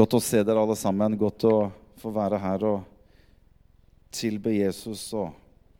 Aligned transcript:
Godt 0.00 0.14
å 0.16 0.18
se 0.24 0.38
dere 0.40 0.56
alle 0.62 0.72
sammen. 0.80 1.12
Godt 1.18 1.44
å 1.44 1.56
få 2.00 2.08
være 2.14 2.38
her 2.40 2.62
og 2.64 2.84
tilbe 4.16 4.54
Jesus 4.54 5.02
og 5.12 5.34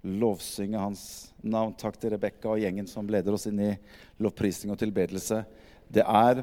lovsynge 0.04 0.76
hans 0.76 1.04
navn. 1.40 1.72
Takk 1.80 1.96
til 1.96 2.12
Rebekka 2.12 2.51
og 2.53 2.60
gjengen 2.60 2.90
som 2.90 3.08
leder 3.08 3.33
oss 3.33 3.48
inn 3.48 3.62
i 3.64 3.71
lovprisning 4.21 4.74
og 4.74 4.80
tilbedelse. 4.83 5.40
Det 5.88 6.04
er 6.04 6.42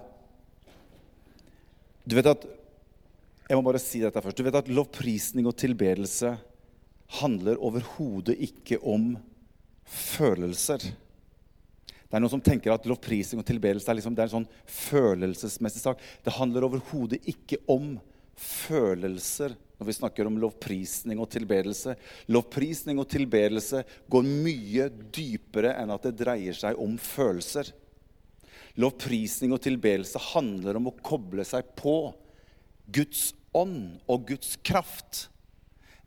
Du 2.02 2.16
vet 2.18 2.32
at 2.32 2.48
Jeg 3.46 3.60
må 3.60 3.62
bare 3.68 3.84
si 3.84 4.02
dette 4.02 4.25
først. 4.25 4.41
Du 4.41 4.48
vet 4.48 4.57
at 4.57 4.73
lovprisning 4.73 5.46
og 5.46 5.59
tilbedelse 5.62 6.34
handler 7.21 7.62
overhodet 7.62 8.39
ikke 8.48 8.82
om 8.82 9.12
følelser. 9.86 10.82
Det 12.08 12.16
er 12.16 12.24
noen 12.24 12.32
som 12.38 12.44
tenker 12.44 12.71
at 12.71 12.86
lovprisning 12.88 13.42
og 13.42 13.47
tilbedelse 13.47 13.89
er, 13.92 13.97
liksom, 14.00 14.16
er 14.16 14.29
en 14.29 14.36
sånn 14.38 14.52
følelsesmessig 14.71 15.82
sak. 15.84 16.04
Det 16.24 16.36
handler 16.38 16.68
overhodet 16.70 17.20
ikke 17.28 17.60
om 17.68 17.97
følelser 18.38 19.56
når 19.78 19.89
vi 19.89 19.96
snakker 19.97 20.30
om 20.30 20.38
lovprisning 20.42 21.20
og 21.21 21.30
tilbedelse. 21.33 21.93
Lovprisning 22.33 23.02
og 23.02 23.10
tilbedelse 23.11 23.83
går 24.10 24.25
mye 24.25 24.88
dypere 25.14 25.75
enn 25.78 25.92
at 25.93 26.07
det 26.07 26.16
dreier 26.24 26.57
seg 26.57 26.80
om 26.82 26.96
følelser. 27.02 27.70
Lovprisning 28.82 29.54
og 29.54 29.61
tilbedelse 29.66 30.21
handler 30.32 30.80
om 30.80 30.89
å 30.89 30.96
koble 31.05 31.46
seg 31.46 31.75
på 31.78 32.00
Guds 32.94 33.31
ånd 33.58 34.00
og 34.09 34.28
Guds 34.31 34.55
kraft. 34.66 35.28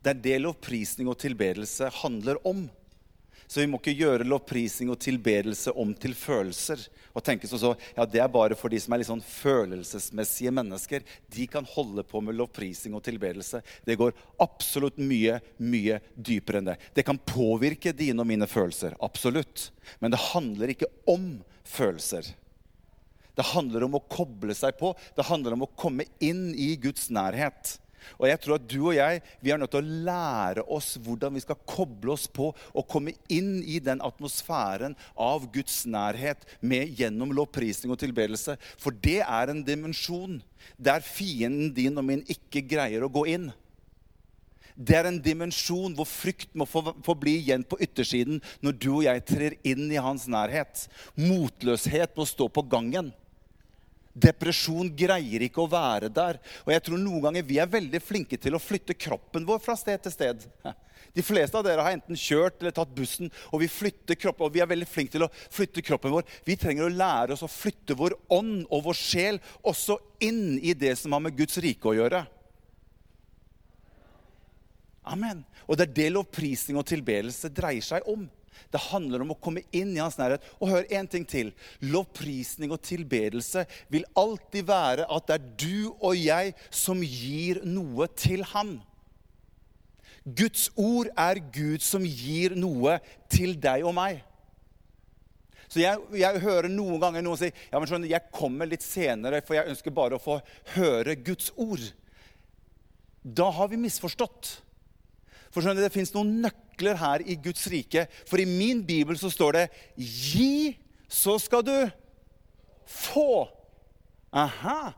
Det 0.01 0.14
er 0.14 0.23
det 0.24 0.37
lovprisning 0.42 1.10
og 1.10 1.18
tilbedelse 1.20 1.90
handler 2.01 2.40
om. 2.46 2.66
Så 3.50 3.64
vi 3.64 3.66
må 3.66 3.80
ikke 3.80 3.96
gjøre 3.98 4.27
lovprisning 4.30 4.92
og 4.92 5.00
tilbedelse 5.02 5.72
om 5.74 5.90
til 5.98 6.12
følelser. 6.14 6.84
Og 7.10 7.24
tenke 7.27 7.48
sånn 7.50 7.59
så, 7.59 7.73
ja, 7.96 8.04
Det 8.06 8.20
er 8.23 8.30
bare 8.30 8.54
for 8.54 8.70
de 8.70 8.78
som 8.78 8.95
er 8.95 9.02
litt 9.02 9.09
sånn 9.09 9.24
følelsesmessige 9.26 10.52
mennesker. 10.54 11.02
De 11.34 11.48
kan 11.51 11.66
holde 11.66 12.04
på 12.06 12.23
med 12.23 12.38
lovprisning 12.38 12.95
og 12.95 13.02
tilbedelse. 13.09 13.59
Det 13.82 13.98
går 13.98 14.15
absolutt 14.38 15.02
mye, 15.02 15.40
mye 15.59 15.98
dypere 16.15 16.62
enn 16.62 16.71
det. 16.71 16.78
Det 16.95 17.06
kan 17.09 17.18
påvirke 17.18 17.90
dine 17.90 18.23
og 18.23 18.30
mine 18.30 18.46
følelser. 18.46 18.95
Absolutt. 19.02 19.73
Men 19.98 20.15
det 20.15 20.23
handler 20.30 20.71
ikke 20.71 20.93
om 21.10 21.32
følelser. 21.66 22.30
Det 23.34 23.51
handler 23.51 23.88
om 23.88 23.98
å 23.98 24.04
koble 24.15 24.54
seg 24.54 24.78
på. 24.78 24.95
Det 25.18 25.26
handler 25.26 25.59
om 25.59 25.66
å 25.66 25.73
komme 25.74 26.06
inn 26.23 26.52
i 26.54 26.76
Guds 26.78 27.10
nærhet. 27.10 27.80
Og 28.18 28.29
jeg 28.29 28.40
tror 28.43 28.59
at 28.59 28.66
du 28.68 28.79
og 28.82 28.95
jeg 28.96 29.23
vi 29.40 29.52
er 29.52 29.60
nødt 29.60 29.73
til 29.74 29.82
å 29.82 29.98
lære 30.09 30.66
oss 30.73 30.95
hvordan 31.01 31.37
vi 31.37 31.45
skal 31.45 31.60
koble 31.68 32.15
oss 32.15 32.26
på 32.30 32.51
og 32.51 32.88
komme 32.90 33.15
inn 33.32 33.60
i 33.62 33.79
den 33.82 34.02
atmosfæren 34.04 34.96
av 35.15 35.46
Guds 35.54 35.82
nærhet 35.90 36.45
med, 36.60 36.95
gjennom 36.98 37.32
lovprisning 37.37 37.93
og 37.95 38.01
tilbedelse. 38.02 38.56
For 38.80 38.95
det 38.95 39.21
er 39.24 39.52
en 39.52 39.65
dimensjon 39.66 40.40
der 40.76 41.04
fienden 41.04 41.73
din 41.76 41.98
og 42.01 42.06
min 42.06 42.24
ikke 42.30 42.65
greier 42.68 43.06
å 43.06 43.12
gå 43.12 43.26
inn. 43.32 43.51
Det 44.80 44.96
er 44.96 45.10
en 45.10 45.21
dimensjon 45.21 45.93
hvor 45.96 46.09
frykt 46.09 46.54
må 46.56 46.65
få, 46.68 47.15
bli 47.18 47.37
igjen 47.43 47.66
på 47.68 47.78
yttersiden 47.84 48.40
når 48.65 48.76
du 48.80 48.90
og 48.95 49.02
jeg 49.04 49.24
trer 49.28 49.56
inn 49.66 49.90
i 49.93 50.01
hans 50.01 50.24
nærhet. 50.30 50.87
Motløshet 51.18 52.16
må 52.16 52.24
stå 52.28 52.48
på 52.48 52.65
gangen. 52.71 53.10
Depresjon 54.21 54.90
greier 54.96 55.46
ikke 55.46 55.63
å 55.65 55.71
være 55.71 56.10
der. 56.13 56.38
Og 56.66 56.73
jeg 56.74 56.85
tror 56.87 57.01
noen 57.01 57.24
ganger 57.26 57.46
vi 57.46 57.59
er 57.63 57.71
veldig 57.71 58.01
flinke 58.04 58.38
til 58.40 58.57
å 58.57 58.62
flytte 58.62 58.96
kroppen 58.99 59.46
vår 59.49 59.62
fra 59.65 59.77
sted 59.79 60.02
til 60.04 60.15
sted. 60.15 60.46
De 61.16 61.24
fleste 61.27 61.59
av 61.59 61.65
dere 61.66 61.82
har 61.82 61.96
enten 61.96 62.18
kjørt 62.18 62.60
eller 62.60 62.74
tatt 62.74 62.93
bussen, 62.95 63.30
og 63.51 63.65
vi 63.65 63.66
flytter 63.73 64.15
kroppen, 64.15 64.47
og 64.47 64.54
vi 64.54 64.60
er 64.62 64.69
veldig 64.71 64.87
flinke 64.87 65.16
til 65.16 65.25
å 65.27 65.31
flytte 65.50 65.82
kroppen 65.82 66.12
vår. 66.15 66.27
Vi 66.47 66.54
trenger 66.60 66.87
å 66.87 66.93
lære 66.93 67.34
oss 67.34 67.43
å 67.43 67.50
flytte 67.50 67.97
vår 67.99 68.15
ånd 68.37 68.62
og 68.69 68.84
vår 68.84 68.99
sjel 68.99 69.41
også 69.66 69.99
inn 70.22 70.60
i 70.62 70.77
det 70.78 70.94
som 71.00 71.16
har 71.16 71.25
med 71.25 71.34
Guds 71.38 71.59
rike 71.65 71.91
å 71.91 71.97
gjøre. 71.99 72.22
Amen. 75.11 75.43
Og 75.67 75.78
det 75.78 75.89
er 75.89 75.97
det 75.97 76.11
lovprisning 76.15 76.78
og 76.78 76.87
tilbedelse 76.87 77.50
dreier 77.55 77.83
seg 77.83 78.06
om. 78.11 78.28
Det 78.71 78.83
handler 78.91 79.25
om 79.25 79.33
å 79.34 79.38
komme 79.43 79.65
inn 79.77 79.93
i 79.94 80.03
hans 80.03 80.19
nærhet. 80.21 80.44
Og 80.61 80.72
hør 80.72 80.88
en 80.99 81.09
ting 81.11 81.27
til. 81.28 81.53
Lovprisning 81.83 82.72
og 82.75 82.83
tilbedelse 82.87 83.66
vil 83.93 84.06
alltid 84.19 84.69
være 84.71 85.09
at 85.11 85.28
det 85.28 85.37
er 85.38 85.50
du 85.65 85.77
og 85.99 86.15
jeg 86.19 86.55
som 86.71 87.03
gir 87.05 87.62
noe 87.66 88.11
til 88.19 88.44
ham. 88.55 88.78
Guds 90.25 90.69
ord 90.77 91.09
er 91.19 91.41
Gud 91.53 91.83
som 91.84 92.05
gir 92.05 92.55
noe 92.59 92.99
til 93.33 93.56
deg 93.61 93.87
og 93.88 93.97
meg. 93.97 94.21
Så 95.71 95.78
jeg, 95.84 96.03
jeg, 96.19 96.43
hører 96.43 96.67
noen 96.71 96.99
ganger 97.00 97.22
noen 97.22 97.38
si 97.38 97.49
ja, 97.49 97.78
men 97.78 97.87
skjønner, 97.87 98.11
jeg 98.11 98.34
kommer 98.34 98.67
litt 98.67 98.82
senere, 98.82 99.38
for 99.47 99.55
jeg 99.55 99.71
ønsker 99.71 99.94
bare 99.94 100.19
å 100.19 100.22
få 100.22 100.41
høre 100.75 101.15
Guds 101.22 101.53
ord. 101.55 101.84
Da 103.22 103.47
har 103.55 103.71
vi 103.71 103.78
misforstått. 103.78 104.56
For 105.50 105.62
skjønner, 105.62 105.83
Det 105.83 105.94
fins 105.94 106.15
noen 106.15 106.41
nøkler 106.44 106.99
her 107.00 107.25
i 107.27 107.37
Guds 107.43 107.66
rike. 107.71 108.06
For 108.27 108.38
i 108.38 108.49
min 108.49 108.84
bibel 108.87 109.19
så 109.19 109.31
står 109.31 109.53
det 109.53 109.71
'Gi, 109.99 110.78
så 111.09 111.38
skal 111.38 111.62
du 111.62 111.91
få'. 112.87 113.49
Aha. 114.33 114.94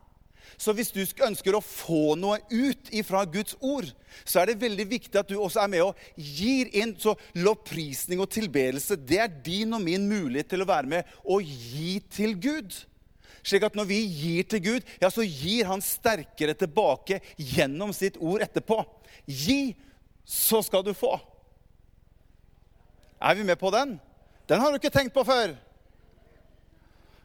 Så 0.58 0.72
hvis 0.76 0.92
du 0.94 1.00
ønsker 1.24 1.56
å 1.56 1.64
få 1.64 2.14
noe 2.18 2.38
ut 2.50 2.90
ifra 2.94 3.24
Guds 3.24 3.56
ord, 3.58 3.88
så 4.24 4.42
er 4.42 4.52
det 4.52 4.60
veldig 4.60 4.86
viktig 4.90 5.18
at 5.18 5.28
du 5.28 5.38
også 5.40 5.62
er 5.64 5.72
med 5.72 5.82
og 5.82 5.98
gir 6.14 6.70
inn. 6.76 6.94
Så 7.00 7.16
lovprisning 7.34 8.20
og 8.22 8.30
tilbedelse, 8.30 8.96
det 8.96 9.18
er 9.18 9.32
din 9.44 9.72
og 9.74 9.82
min 9.82 10.06
mulighet 10.08 10.52
til 10.52 10.62
å 10.62 10.68
være 10.68 10.86
med 10.86 11.14
og 11.24 11.42
gi 11.42 11.96
til 12.12 12.36
Gud. 12.38 12.76
Slik 13.42 13.64
at 13.66 13.74
når 13.74 13.88
vi 13.90 14.00
gir 14.06 14.46
til 14.46 14.62
Gud, 14.62 14.90
ja, 15.02 15.10
så 15.10 15.24
gir 15.26 15.66
han 15.66 15.82
sterkere 15.82 16.54
tilbake 16.54 17.18
gjennom 17.34 17.90
sitt 17.96 18.20
ord 18.22 18.44
etterpå. 18.46 18.78
Gi, 19.26 19.74
så 20.24 20.62
skal 20.62 20.84
du 20.86 20.92
få. 20.96 21.16
Er 23.22 23.36
vi 23.38 23.44
med 23.46 23.58
på 23.58 23.70
den? 23.70 23.98
Den 24.48 24.60
har 24.60 24.70
du 24.70 24.80
ikke 24.80 24.92
tenkt 24.92 25.14
på 25.14 25.24
før. 25.26 25.54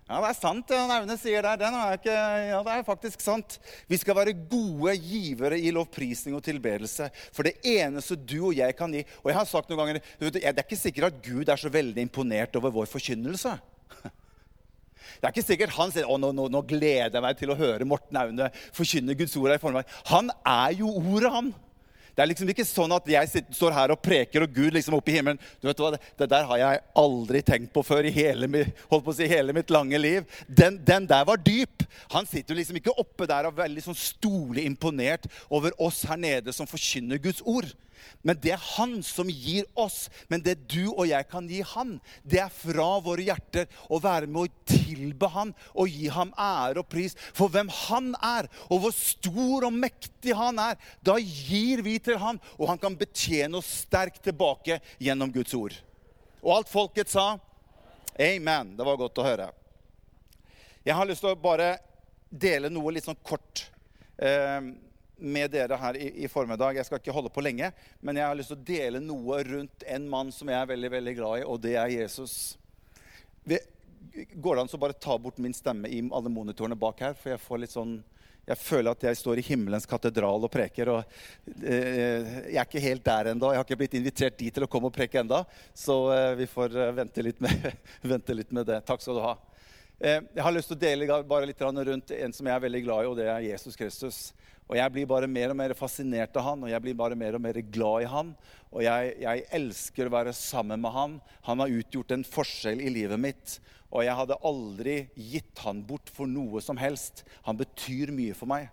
Ja, 0.08 0.22
det 0.24 0.28
er 0.30 0.38
sant, 0.38 0.70
det 0.70 0.78
Aune 0.80 1.16
sier 1.20 1.44
der. 1.44 1.58
Den 1.60 1.76
er 1.76 1.98
ikke, 1.98 2.14
ja, 2.16 2.60
det 2.64 2.76
er 2.78 2.86
faktisk 2.88 3.24
sant. 3.24 3.58
Vi 3.92 3.98
skal 4.00 4.16
være 4.16 4.38
gode 4.48 4.94
givere 5.04 5.58
i 5.60 5.74
lovprisning 5.76 6.38
og 6.38 6.46
tilbedelse. 6.46 7.10
For 7.36 7.44
det 7.44 7.58
eneste 7.68 8.16
du 8.16 8.38
og 8.48 8.56
jeg 8.56 8.78
kan 8.78 8.94
gi 8.96 9.04
Og 9.20 9.28
jeg 9.32 9.36
har 9.36 9.50
sagt 9.50 9.68
noen 9.68 9.82
ganger 9.82 10.00
Det 10.32 10.46
er 10.46 10.64
ikke 10.64 10.80
sikkert 10.80 11.10
at 11.10 11.20
Gud 11.26 11.52
er 11.52 11.60
så 11.60 11.72
veldig 11.74 12.08
imponert 12.08 12.56
over 12.56 12.72
vår 12.80 12.88
forkynnelse. 12.94 13.58
Det 15.18 15.26
er 15.26 15.34
ikke 15.34 15.44
sikkert 15.50 15.76
han 15.76 15.92
sier 15.92 16.08
å, 16.08 16.16
nå, 16.22 16.32
nå, 16.36 16.48
nå 16.52 16.64
gleder 16.68 17.12
jeg 17.18 17.24
meg 17.26 17.38
til 17.40 17.52
å 17.52 17.60
høre 17.60 17.88
Morten 17.88 18.20
Aune 18.22 18.52
forkynne 18.76 19.16
Guds 19.18 19.36
ord. 19.40 19.58
Han 20.14 20.32
er 20.46 20.78
jo 20.78 20.92
ordet, 21.02 21.32
han. 21.34 21.52
Det 22.18 22.24
er 22.24 22.30
liksom 22.32 22.50
ikke 22.50 22.66
sånn 22.66 22.96
at 22.96 23.10
jeg 23.12 23.44
står 23.54 23.76
her 23.76 23.92
og 23.94 24.00
preker, 24.02 24.42
og 24.42 24.56
Gud 24.56 24.74
liksom 24.74 24.96
oppe 24.98 25.12
i 25.14 25.18
himmelen 25.20 25.38
du 25.62 25.68
vet 25.70 25.82
hva, 25.84 25.92
det, 25.94 26.26
der 26.32 26.48
har 26.50 26.58
jeg 26.58 26.80
aldri 26.98 27.44
tenkt 27.46 27.70
på 27.76 27.84
før 27.86 28.08
i 28.10 28.14
hele, 28.16 28.50
holdt 28.90 29.06
på 29.06 29.14
å 29.14 29.18
si, 29.20 29.28
hele 29.30 29.54
mitt 29.54 29.70
lange 29.70 30.00
liv. 30.02 30.26
Den, 30.50 30.80
den, 30.82 31.06
der 31.06 31.28
var 31.30 31.38
dyp. 31.38 31.86
Han 32.16 32.26
sitter 32.26 32.56
jo 32.56 32.58
liksom 32.58 32.80
ikke 32.82 32.96
oppe 32.98 33.28
der 33.30 33.46
og 33.46 33.54
er 33.54 33.68
veldig 33.68 33.86
sånn 33.86 34.00
stolig 34.00 34.66
imponert 34.66 35.30
over 35.46 35.78
oss 35.78 36.02
her 36.10 36.18
nede 36.18 36.56
som 36.58 36.70
forkynner 36.70 37.22
Guds 37.22 37.44
ord. 37.46 37.70
Men 38.22 38.40
det 38.44 38.54
er 38.56 38.64
han 38.78 38.98
som 39.06 39.30
gir 39.32 39.68
oss. 39.80 40.08
Men 40.32 40.44
det 40.46 40.56
du 40.72 40.90
og 40.90 41.06
jeg 41.10 41.28
kan 41.32 41.48
gi 41.50 41.62
han, 41.74 41.98
det 42.24 42.42
er 42.44 42.54
fra 42.54 42.88
våre 43.04 43.26
hjerter 43.28 43.68
å 43.90 44.00
være 44.04 44.30
med 44.30 44.48
å 44.48 44.66
tilbe 44.70 45.30
han 45.34 45.54
og 45.74 45.92
gi 45.92 46.12
ham 46.14 46.34
ære 46.38 46.84
og 46.84 46.90
pris 46.92 47.18
for 47.38 47.52
hvem 47.54 47.72
han 47.88 48.14
er, 48.24 48.50
og 48.70 48.84
hvor 48.84 48.96
stor 48.96 49.68
og 49.70 49.76
mektig 49.76 50.36
han 50.38 50.62
er. 50.62 50.80
Da 51.06 51.18
gir 51.20 51.84
vi 51.86 51.98
til 52.04 52.20
han, 52.22 52.42
og 52.58 52.72
han 52.72 52.82
kan 52.82 52.98
betjene 52.98 53.60
oss 53.60 53.70
sterkt 53.84 54.24
tilbake 54.28 54.80
gjennom 55.04 55.34
Guds 55.34 55.56
ord. 55.58 55.76
Og 56.44 56.54
alt 56.60 56.72
folket 56.72 57.12
sa 57.12 57.34
amen. 58.18 58.76
Det 58.78 58.86
var 58.86 59.00
godt 59.00 59.20
å 59.22 59.26
høre. 59.26 59.52
Jeg 60.88 60.96
har 60.96 61.08
lyst 61.10 61.24
til 61.24 61.34
å 61.34 61.40
bare 61.40 61.76
dele 62.30 62.70
noe 62.72 62.94
litt 62.96 63.08
sånn 63.08 63.20
kort. 63.26 63.66
Eh, 64.18 64.62
med 65.20 65.52
dere 65.54 65.80
her 65.80 65.98
i, 66.00 66.10
i, 66.24 66.30
formiddag. 66.32 66.78
Jeg 66.78 66.88
skal 66.88 67.02
ikke 67.02 67.16
holde 67.16 67.32
på 67.34 67.44
lenge, 67.46 67.72
men 68.02 68.20
jeg 68.20 68.28
har 68.28 68.38
lyst 68.38 68.54
til 68.54 68.60
å 68.60 68.68
dele 68.68 69.02
noe 69.04 69.42
rundt 69.48 69.88
en 69.88 70.10
mann 70.10 70.34
som 70.36 70.52
jeg 70.52 70.60
er 70.60 70.70
veldig 70.74 70.92
veldig 70.98 71.16
glad 71.18 71.42
i, 71.42 71.48
og 71.48 71.62
det 71.64 71.76
er 71.80 71.96
Jesus. 71.96 72.36
Vi, 73.48 73.60
går 74.34 74.56
det 74.56 74.66
an 74.66 74.76
å 74.78 74.82
bare 74.82 74.98
ta 74.98 75.18
bort 75.22 75.42
min 75.42 75.56
stemme 75.56 75.90
i 75.90 76.04
alle 76.12 76.32
monitorene 76.34 76.78
bak 76.80 77.04
her? 77.06 77.18
For 77.18 77.34
jeg 77.34 77.44
får 77.44 77.64
litt 77.64 77.76
sånn 77.76 77.98
jeg 78.48 78.60
føler 78.64 78.94
at 78.94 79.02
jeg 79.04 79.18
står 79.20 79.42
i 79.42 79.44
himmelens 79.44 79.86
katedral 79.90 80.46
og 80.48 80.52
preker. 80.52 80.88
og 80.94 81.18
eh, 81.68 82.28
Jeg 82.48 82.60
er 82.62 82.64
ikke 82.64 82.84
helt 82.86 83.04
der 83.04 83.34
ennå. 83.34 83.50
Jeg 83.52 83.60
har 83.60 83.68
ikke 83.68 83.80
blitt 83.82 83.98
invitert 84.00 84.38
dit 84.40 84.56
til 84.56 84.64
å 84.64 84.70
komme 84.72 84.88
og 84.88 84.96
preke 84.96 85.20
enda, 85.20 85.42
Så 85.76 85.98
eh, 86.16 86.32
vi 86.40 86.48
får 86.48 86.78
eh, 86.78 86.94
vente 86.96 87.26
litt, 87.28 87.42
med, 87.44 87.68
vente 88.14 88.38
litt, 88.38 88.54
med, 88.56 88.70
det. 88.70 88.80
Takk 88.88 89.04
skal 89.04 89.20
du 89.20 89.24
ha. 89.26 89.34
Eh, 90.00 90.22
jeg 90.32 90.46
har 90.46 90.56
lyst 90.56 90.72
til 90.72 90.80
å 90.80 90.86
dele 90.86 91.20
bare 91.28 91.50
litt 91.50 91.60
rundt 91.60 92.14
en 92.16 92.38
som 92.38 92.48
jeg 92.48 92.56
er 92.56 92.64
veldig 92.70 92.84
glad 92.86 93.04
i, 93.04 93.10
og 93.12 93.20
det 93.20 93.28
er 93.28 93.50
Jesus 93.50 93.76
Kristus. 93.76 94.22
Og 94.68 94.76
jeg 94.76 94.92
blir 94.92 95.08
bare 95.08 95.30
mer 95.32 95.54
og 95.54 95.58
mer 95.62 95.74
fascinert 95.80 96.36
av 96.36 96.44
han, 96.44 96.64
og 96.66 96.72
jeg 96.72 96.84
blir 96.84 96.96
bare 97.00 97.16
mer 97.16 97.38
og 97.38 97.44
mer 97.44 97.60
glad 97.72 98.04
i 98.04 98.12
han. 98.12 98.34
Og 98.74 98.84
jeg, 98.84 99.14
jeg, 99.24 99.44
elsker 99.56 100.08
å 100.10 100.16
være 100.18 100.34
sammen 100.36 100.82
med 100.84 100.92
han. 100.92 101.18
Han 101.48 101.62
har 101.64 101.76
utgjort 101.80 102.12
en 102.12 102.26
forskjell 102.28 102.82
i 102.84 102.92
livet 102.92 103.22
mitt. 103.22 103.58
Og 103.88 104.04
jeg 104.04 104.18
hadde 104.20 104.40
aldri 104.44 104.98
gitt 105.16 105.62
han 105.64 105.80
bort 105.88 106.12
for 106.12 106.28
noe 106.28 106.60
som 106.64 106.80
helst. 106.80 107.24
Han 107.46 107.60
betyr 107.60 108.12
mye 108.12 108.36
for 108.36 108.52
meg. 108.52 108.68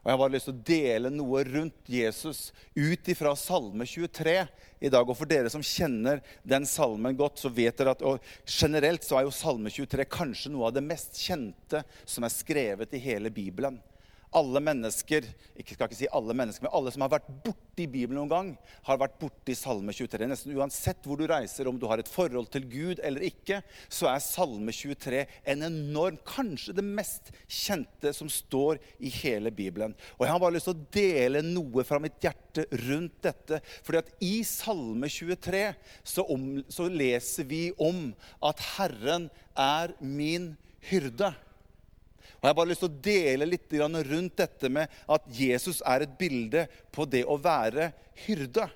Og 0.00 0.08
Jeg 0.08 0.14
har 0.14 0.20
bare 0.22 0.32
lyst 0.32 0.48
til 0.48 0.54
å 0.54 0.64
dele 0.68 1.10
noe 1.10 1.42
rundt 1.44 1.90
Jesus 1.90 2.40
ut 2.78 3.08
ifra 3.10 3.34
Salme 3.36 3.84
23 3.90 4.36
i 4.80 4.92
dag. 4.94 5.02
Og 5.02 5.18
for 5.18 5.28
dere 5.28 5.50
som 5.52 5.64
kjenner 5.66 6.22
den 6.46 6.64
salmen 6.70 7.18
godt, 7.18 7.42
så 7.42 7.50
vet 7.52 7.76
dere 7.76 7.92
at 7.92 8.30
generelt 8.46 9.04
så 9.04 9.18
er 9.18 9.26
jo 9.26 9.34
Salme 9.34 9.68
23 9.74 10.08
kanskje 10.08 10.54
noe 10.54 10.70
av 10.70 10.78
det 10.78 10.84
mest 10.86 11.20
kjente 11.20 11.82
som 12.06 12.24
er 12.24 12.32
skrevet 12.32 12.96
i 12.96 13.02
hele 13.10 13.34
Bibelen 13.34 13.76
alle 14.34 14.60
mennesker 14.62 15.26
ikke 15.56 15.76
skal 15.76 15.88
ikke 15.88 15.98
si 15.98 16.08
alle 16.14 16.34
mennesker, 16.36 16.66
men 16.66 16.74
alle 16.76 16.92
som 16.92 17.04
har 17.04 17.12
vært 17.14 17.28
borti 17.44 17.86
Bibelen 17.88 18.18
noen 18.18 18.30
gang, 18.30 18.50
har 18.86 18.98
vært 19.00 19.16
borti 19.20 19.54
Salme 19.56 19.94
23. 19.94 20.28
Nesten 20.28 20.56
uansett 20.56 21.06
hvor 21.06 21.20
du 21.20 21.26
reiser, 21.30 21.68
om 21.68 21.78
du 21.80 21.86
har 21.88 22.00
et 22.02 22.10
forhold 22.10 22.50
til 22.52 22.66
Gud 22.70 23.00
eller 23.04 23.24
ikke, 23.28 23.60
så 23.92 24.10
er 24.10 24.24
Salme 24.24 24.74
23 24.74 25.24
en 25.52 25.66
enorm, 25.68 26.18
kanskje 26.26 26.76
det 26.76 26.84
mest 26.84 27.32
kjente 27.46 28.12
som 28.16 28.30
står 28.32 28.80
i 28.98 29.12
hele 29.22 29.52
Bibelen. 29.54 29.96
Og 30.18 30.26
Jeg 30.26 30.34
har 30.34 30.42
bare 30.42 30.56
lyst 30.56 30.70
til 30.70 30.76
å 30.76 30.86
dele 30.98 31.44
noe 31.46 31.86
fra 31.86 32.00
mitt 32.02 32.20
hjerte 32.22 32.66
rundt 32.86 33.18
dette. 33.24 33.60
fordi 33.82 34.02
at 34.02 34.12
i 34.24 34.34
Salme 34.44 35.08
23 35.08 35.64
så, 36.02 36.24
om, 36.24 36.62
så 36.68 36.88
leser 36.90 37.48
vi 37.48 37.70
om 37.78 38.10
at 38.44 38.60
Herren 38.76 39.30
er 39.56 39.96
min 40.00 40.54
hyrde. 40.90 41.32
Og 42.36 42.44
Jeg 42.44 42.52
har 42.52 42.58
bare 42.58 42.70
lyst 42.70 42.82
til 42.84 42.90
å 42.90 43.02
dele 43.06 43.48
litt 43.48 43.72
rundt 43.72 44.36
dette 44.36 44.68
med 44.68 44.92
at 45.08 45.24
Jesus 45.32 45.80
er 45.86 46.04
et 46.04 46.18
bilde 46.18 46.66
på 46.92 47.06
det 47.08 47.24
å 47.24 47.38
være 47.40 47.92
hyrde. 48.26 48.68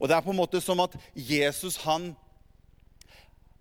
Og 0.00 0.08
Det 0.08 0.16
er 0.16 0.24
på 0.24 0.32
en 0.32 0.40
måte 0.40 0.60
som 0.64 0.80
at 0.80 0.96
Jesus 1.14 1.76
han 1.84 2.14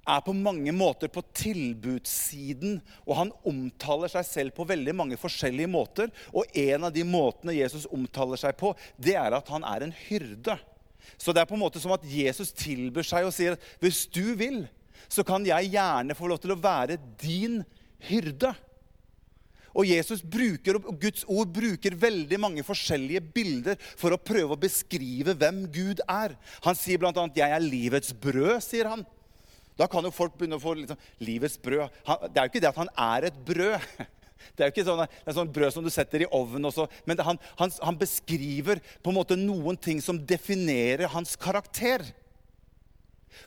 er 0.09 0.23
på 0.25 0.33
mange 0.33 0.71
måter 0.73 1.11
på 1.11 1.21
tilbudssiden, 1.37 2.79
og 3.05 3.17
han 3.19 3.31
omtaler 3.45 4.09
seg 4.09 4.25
selv 4.25 4.55
på 4.57 4.65
veldig 4.65 4.95
mange 4.95 5.19
forskjellige 5.19 5.69
måter. 5.69 6.09
Og 6.33 6.49
en 6.57 6.87
av 6.87 6.95
de 6.95 7.03
måtene 7.05 7.53
Jesus 7.53 7.85
omtaler 7.93 8.39
seg 8.39 8.57
på, 8.57 8.71
det 8.97 9.17
er 9.19 9.35
at 9.37 9.51
han 9.53 9.67
er 9.67 9.85
en 9.85 9.93
hyrde. 10.07 10.55
Så 11.19 11.35
det 11.35 11.43
er 11.43 11.49
på 11.49 11.57
en 11.57 11.61
måte 11.61 11.81
som 11.83 11.93
at 11.93 12.07
Jesus 12.07 12.53
tilbyr 12.55 13.05
seg 13.05 13.27
og 13.27 13.35
sier 13.35 13.57
at 13.57 13.69
hvis 13.83 14.05
du 14.09 14.33
vil, 14.39 14.63
så 15.09 15.25
kan 15.25 15.45
jeg 15.45 15.73
gjerne 15.75 16.17
få 16.17 16.31
lov 16.31 16.41
til 16.41 16.55
å 16.55 16.61
være 16.61 16.97
din 17.21 17.59
hyrde 17.59 17.78
hyrde. 18.07 18.53
Og 19.77 19.85
Jesus 19.85 20.23
bruker, 20.25 20.79
og 20.79 20.97
Guds 21.01 21.23
ord 21.29 21.51
bruker 21.53 21.95
veldig 21.99 22.39
mange 22.41 22.65
forskjellige 22.65 23.21
bilder 23.35 23.77
for 23.99 24.15
å 24.15 24.21
prøve 24.21 24.55
å 24.55 24.59
beskrive 24.59 25.35
hvem 25.37 25.63
Gud 25.71 26.01
er. 26.09 26.35
Han 26.65 26.77
sier 26.77 26.99
bl.a.: 27.01 27.13
'Jeg 27.13 27.51
er 27.53 27.63
livets 27.63 28.13
brød', 28.13 28.63
sier 28.65 28.89
han. 28.89 29.05
Da 29.79 29.87
kan 29.87 30.03
jo 30.03 30.11
folk 30.11 30.35
begynne 30.35 30.57
å 30.59 30.63
få 30.63 30.73
liksom, 30.75 30.99
livets 31.23 31.55
brød. 31.61 31.87
Han, 32.09 32.25
det 32.27 32.39
er 32.39 32.47
jo 32.47 32.51
ikke 32.51 32.63
det 32.65 32.71
at 32.73 32.81
han 32.81 32.89
er 32.99 33.29
et 33.29 33.43
brød. 33.47 33.79
Det 34.55 34.63
er 34.63 34.69
jo 34.69 34.71
ikke 34.71 34.85
sånn, 34.87 35.01
det 35.03 35.27
er 35.27 35.35
sånn 35.35 35.49
brød 35.51 35.73
som 35.75 35.83
du 35.83 35.89
setter 35.91 36.23
i 36.23 36.27
ovnen. 36.35 36.69
Også. 36.69 36.85
Men 37.07 37.19
han, 37.27 37.37
han, 37.59 37.71
han 37.83 37.97
beskriver 37.99 38.79
på 39.03 39.11
en 39.11 39.17
måte 39.17 39.35
noen 39.35 39.75
ting 39.75 39.99
som 40.03 40.15
definerer 40.15 41.11
hans 41.11 41.35
karakter. 41.39 42.05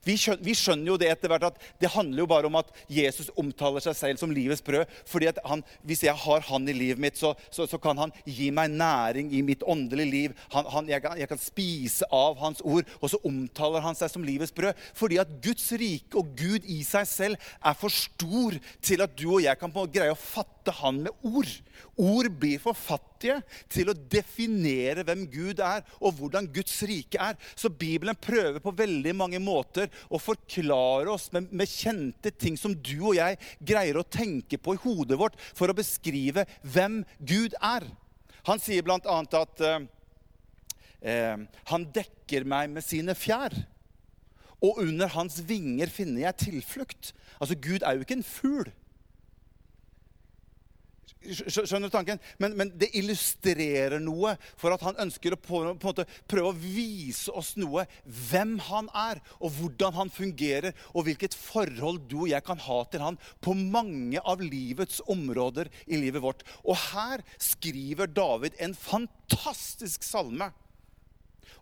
Vi 0.07 0.17
skjønner, 0.19 0.45
vi 0.45 0.55
skjønner, 0.57 0.89
jo 0.93 0.99
det 1.01 1.11
etter 1.13 1.33
hvert 1.33 1.49
at 1.51 1.59
det 1.81 1.91
handler 1.95 2.23
jo 2.23 2.29
bare 2.31 2.49
om 2.49 2.59
at 2.61 2.71
Jesus 2.91 3.31
omtaler 3.39 3.83
seg 3.85 3.97
selv 3.99 4.21
som 4.21 4.33
livets 4.35 4.63
brød. 4.65 4.87
fordi 5.07 5.29
at 5.31 5.39
han, 5.45 5.65
Hvis 5.83 6.03
jeg 6.03 6.15
har 6.15 6.41
han 6.49 6.69
i 6.69 6.77
livet 6.77 6.99
mitt, 7.03 7.19
så, 7.19 7.35
så, 7.51 7.67
så 7.67 7.79
kan 7.79 7.99
han 7.99 8.13
gi 8.25 8.51
meg 8.51 8.71
næring 8.71 9.33
i 9.35 9.43
mitt 9.43 9.63
åndelige 9.67 10.11
liv. 10.11 10.37
Han, 10.53 10.65
han, 10.71 10.89
jeg, 10.89 11.03
kan, 11.03 11.19
jeg, 11.19 11.29
kan, 11.29 11.39
spise 11.39 12.07
av 12.13 12.39
hans 12.39 12.63
ord. 12.65 12.87
Og 13.01 13.11
så 13.11 13.21
omtaler 13.25 13.83
han 13.83 13.99
seg 13.99 14.13
som 14.13 14.25
livets 14.25 14.55
brød. 14.55 14.79
Fordi 14.95 15.19
at 15.23 15.35
Guds 15.43 15.73
rike 15.73 16.19
og 16.19 16.35
Gud 16.39 16.69
i 16.71 16.83
seg 16.87 17.09
selv 17.09 17.53
er 17.65 17.79
for 17.79 17.93
stor 17.93 18.59
til 18.83 19.03
at 19.03 19.17
du 19.19 19.29
og 19.33 19.43
jeg 19.43 19.59
kan 19.59 19.73
greie 19.93 20.15
å 20.15 20.19
fatte 20.19 20.62
han 20.71 21.01
med 21.03 21.27
ord. 21.27 21.49
Ord 21.99 22.29
blir 22.39 22.61
for 22.63 22.79
fattige 22.79 23.41
til 23.73 23.91
å 23.91 23.97
definere 23.97 25.03
hvem 25.07 25.25
Gud 25.33 25.63
er, 25.65 25.83
og 25.99 26.21
hvordan 26.21 26.47
Guds 26.55 26.77
rike 26.87 27.19
er. 27.19 27.35
Så 27.59 27.73
Bibelen 27.73 28.15
prøver 28.15 28.63
på 28.63 28.75
veldig 28.79 29.17
mange 29.19 29.41
måter 29.43 29.91
å 30.07 30.21
forklare 30.23 31.11
oss 31.11 31.31
med, 31.35 31.51
med 31.51 31.71
kjente 31.71 32.31
ting 32.37 32.59
som 32.61 32.77
du 32.77 32.99
og 33.01 33.17
jeg 33.19 33.41
greier 33.59 33.99
å 33.99 34.07
tenke 34.07 34.61
på 34.63 34.77
i 34.77 34.83
hodet 34.85 35.19
vårt 35.19 35.41
for 35.51 35.73
å 35.73 35.77
beskrive 35.77 36.47
hvem 36.63 37.03
Gud 37.19 37.59
er. 37.59 37.89
Han 38.47 38.63
sier 38.63 38.87
bl.a. 38.87 39.01
at 39.03 39.67
eh, 39.67 39.85
eh, 41.03 41.45
han 41.71 41.91
dekker 41.95 42.47
meg 42.49 42.71
med 42.75 42.87
sine 42.87 43.15
fjær. 43.19 43.55
Og 44.63 44.79
under 44.85 45.11
hans 45.17 45.41
vinger 45.47 45.91
finner 45.91 46.29
jeg 46.29 46.41
tilflukt. 46.47 47.11
Altså, 47.43 47.59
Gud 47.59 47.83
er 47.83 47.97
jo 47.97 48.05
ikke 48.05 48.21
en 48.21 48.27
fugl. 48.27 48.71
Skjønner 51.23 51.89
du 51.89 51.93
tanken? 51.95 52.21
Men, 52.43 52.57
men, 52.59 52.73
det 52.79 52.91
illustrerer 52.99 54.01
noe 54.03 54.35
for 54.61 54.75
at 54.75 54.83
han 54.87 54.99
ønsker 55.05 55.37
å 55.37 55.41
på, 55.41 55.63
på 55.81 55.95
prøve 56.31 56.51
å 56.51 56.57
vise 56.57 57.33
oss 57.37 57.55
noe. 57.61 57.87
Hvem 58.31 58.57
han 58.69 58.91
er, 58.97 59.23
og 59.39 59.55
hvordan 59.59 59.97
han 60.01 60.13
fungerer, 60.13 60.73
og 60.93 61.07
hvilket 61.09 61.37
forhold 61.39 62.03
du 62.11 62.23
og 62.25 62.33
jeg 62.33 62.47
kan 62.47 62.61
ha 62.67 62.81
til 62.91 63.05
han 63.05 63.21
på 63.45 63.55
mange 63.59 64.23
av 64.23 64.43
livets 64.43 65.03
områder 65.13 65.71
i 65.87 66.01
livet 66.01 66.25
vårt. 66.25 66.47
Og 66.67 66.79
her 66.93 67.23
skriver 67.41 68.11
David 68.11 68.59
en 68.63 68.75
fantastisk 68.79 70.05
salme 70.07 70.53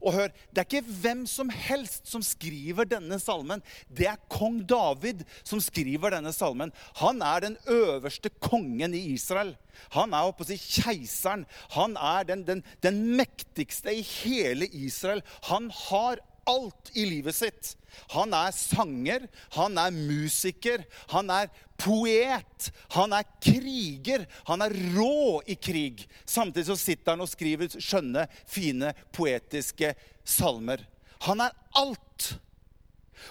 og 0.00 0.14
hør, 0.16 0.30
det 0.50 0.62
er 0.62 0.68
ikke 0.68 0.98
hvem 1.02 1.24
som 1.28 1.50
helst 1.52 2.08
som 2.08 2.22
skriver 2.24 2.88
denne 2.88 3.18
salmen. 3.20 3.60
Det 3.88 4.08
er 4.08 4.20
kong 4.32 4.62
David 4.68 5.26
som 5.44 5.60
skriver 5.60 6.14
denne 6.16 6.32
salmen. 6.32 6.72
Han 7.02 7.20
er 7.24 7.44
den 7.44 7.58
øverste 7.68 8.32
kongen 8.40 8.96
i 8.96 9.02
Israel. 9.12 9.52
Han 9.94 10.16
er 10.16 10.28
oppe 10.28 10.46
å 10.46 10.48
si 10.48 10.56
keiseren. 10.60 11.44
Han 11.76 11.98
er 12.00 12.24
den, 12.28 12.46
den, 12.48 12.64
den 12.84 13.02
mektigste 13.20 13.92
i 13.92 14.04
hele 14.22 14.68
Israel. 14.72 15.22
Han 15.50 15.68
har 15.88 16.24
alt 16.48 16.90
i 16.94 17.04
livet 17.08 17.36
sitt. 17.36 17.74
Han 18.14 18.34
er 18.36 18.52
sanger, 18.54 19.26
han 19.56 19.78
er 19.80 19.94
musiker, 19.94 20.84
han 21.10 21.30
er 21.34 21.50
poet, 21.80 22.70
han 22.94 23.14
er 23.16 23.26
kriger. 23.42 24.26
Han 24.48 24.62
er 24.64 24.74
rå 24.94 25.40
i 25.46 25.56
krig. 25.56 26.06
Samtidig 26.24 26.68
så 26.70 26.78
sitter 26.78 27.14
han 27.14 27.24
og 27.24 27.30
skriver 27.30 27.72
skjønne, 27.76 28.26
fine, 28.48 28.94
poetiske 29.16 29.94
salmer. 30.24 30.84
Han 31.26 31.44
er 31.44 31.56
alt. 31.80 32.34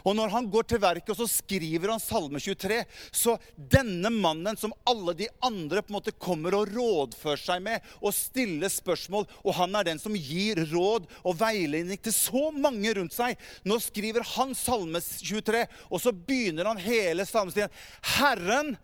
Og 0.03 0.15
når 0.17 0.33
han 0.33 0.49
går 0.51 0.67
til 0.69 0.81
verket 0.83 1.13
og 1.13 1.19
så 1.21 1.27
skriver 1.29 1.93
han 1.93 2.01
Salme 2.03 2.41
23, 2.41 2.81
så 3.11 3.35
denne 3.55 4.11
mannen 4.13 4.57
som 4.59 4.73
alle 4.89 5.15
de 5.17 5.29
andre 5.45 5.83
på 5.83 5.93
en 5.93 5.97
måte 5.99 6.15
kommer 6.15 6.57
og 6.57 6.73
rådfører 6.75 7.41
seg 7.41 7.63
med 7.65 7.85
og 7.99 8.15
stiller 8.15 8.71
spørsmål, 8.71 9.27
og 9.43 9.57
han 9.59 9.77
er 9.79 9.89
den 9.91 10.01
som 10.01 10.15
gir 10.15 10.61
råd 10.71 11.07
og 11.23 11.39
veiledning 11.39 11.99
til 12.01 12.15
så 12.15 12.49
mange 12.55 12.93
rundt 12.97 13.15
seg 13.15 13.37
Nå 13.67 13.77
skriver 13.81 14.25
han 14.35 14.53
Salme 14.57 15.01
23, 15.01 15.65
og 15.89 16.01
så 16.01 16.13
begynner 16.13 16.69
han 16.69 16.81
hele 16.81 17.25
salmestien. 17.27 17.71
Herren 18.17 18.75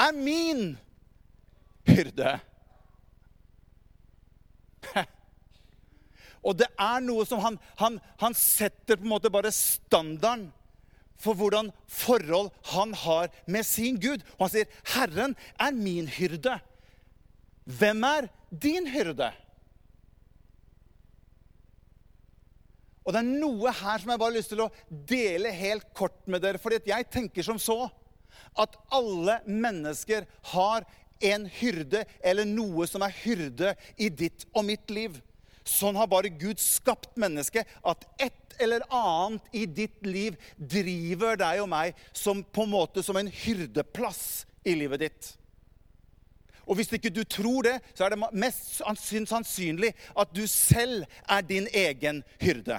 er 0.00 0.16
min 0.16 0.74
hyrde. 1.88 2.38
Og 6.44 6.58
det 6.60 6.68
er 6.80 7.00
noe 7.04 7.24
som 7.28 7.40
han, 7.40 7.56
han, 7.80 7.96
han 8.20 8.36
setter 8.36 8.98
på 8.98 9.06
en 9.06 9.14
måte 9.14 9.32
bare 9.32 9.52
standarden 9.54 10.50
for 11.20 11.38
hvordan 11.38 11.70
forhold 11.88 12.50
han 12.72 12.92
har 13.04 13.30
med 13.46 13.64
sin 13.66 13.96
Gud. 14.00 14.24
Og 14.36 14.46
han 14.46 14.52
sier, 14.52 14.68
'Herren 14.92 15.36
er 15.60 15.72
min 15.72 16.08
hyrde'. 16.10 16.58
Hvem 17.64 18.04
er 18.04 18.28
din 18.50 18.86
hyrde? 18.92 19.30
Og 23.04 23.12
det 23.12 23.20
er 23.20 23.40
noe 23.40 23.72
her 23.72 24.00
som 24.00 24.10
jeg 24.10 24.20
bare 24.20 24.32
har 24.32 24.38
lyst 24.38 24.52
til 24.52 24.64
å 24.64 24.72
dele 24.88 25.52
helt 25.52 25.90
kort 25.96 26.24
med 26.26 26.40
dere. 26.40 26.58
fordi 26.58 26.80
jeg 26.88 27.10
tenker 27.12 27.44
som 27.44 27.58
så 27.60 27.90
at 28.56 28.76
alle 28.92 29.40
mennesker 29.46 30.24
har 30.54 30.86
en 31.20 31.46
hyrde 31.46 32.04
eller 32.24 32.48
noe 32.48 32.86
som 32.88 33.02
er 33.04 33.16
hyrde 33.22 33.74
i 33.96 34.08
ditt 34.08 34.46
og 34.54 34.64
mitt 34.64 34.90
liv. 34.90 35.20
Sånn 35.64 35.96
har 35.96 36.08
bare 36.10 36.32
Gud 36.32 36.60
skapt 36.60 37.16
mennesket. 37.20 37.68
At 37.84 38.04
et 38.20 38.56
eller 38.62 38.84
annet 38.92 39.56
i 39.56 39.64
ditt 39.66 40.04
liv 40.06 40.36
driver 40.58 41.38
deg 41.40 41.62
og 41.62 41.70
meg 41.72 41.96
som 42.12 42.44
på 42.44 42.66
en 42.66 42.74
måte 42.74 43.02
som 43.02 43.16
en 43.18 43.30
hyrdeplass 43.32 44.44
i 44.64 44.76
livet 44.76 45.06
ditt. 45.06 45.30
Og 46.64 46.78
Hvis 46.78 46.92
ikke 46.96 47.12
du 47.12 47.24
tror 47.28 47.66
det, 47.66 47.74
så 47.92 48.06
er 48.06 48.14
det 48.14 48.30
mest 48.32 48.80
sannsynlig 49.28 49.92
at 50.16 50.32
du 50.32 50.46
selv 50.48 51.04
er 51.28 51.44
din 51.44 51.68
egen 51.68 52.22
hyrde. 52.40 52.78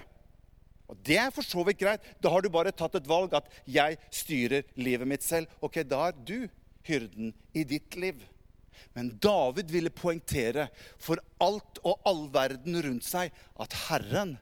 Og 0.90 0.98
Det 1.06 1.18
er 1.18 1.34
for 1.34 1.46
så 1.46 1.64
vidt 1.66 1.82
greit. 1.82 2.02
Da 2.22 2.30
har 2.30 2.42
du 2.42 2.50
bare 2.50 2.74
tatt 2.74 2.96
et 2.96 3.10
valg 3.10 3.34
at 3.34 3.50
'jeg 3.66 3.98
styrer 4.12 4.64
livet 4.76 5.08
mitt 5.08 5.22
selv'. 5.22 5.48
Ok, 5.62 5.84
Da 5.84 6.08
er 6.08 6.12
du 6.12 6.50
hyrden 6.84 7.34
i 7.54 7.64
ditt 7.64 7.96
liv. 7.96 8.16
Men 8.96 9.14
David 9.22 9.72
ville 9.74 9.94
poengtere 9.94 10.70
for 11.02 11.22
alt 11.44 11.80
og 11.84 12.02
all 12.08 12.26
verden 12.34 12.80
rundt 12.86 13.08
seg 13.08 13.34
at 13.62 13.78
Herren, 13.88 14.38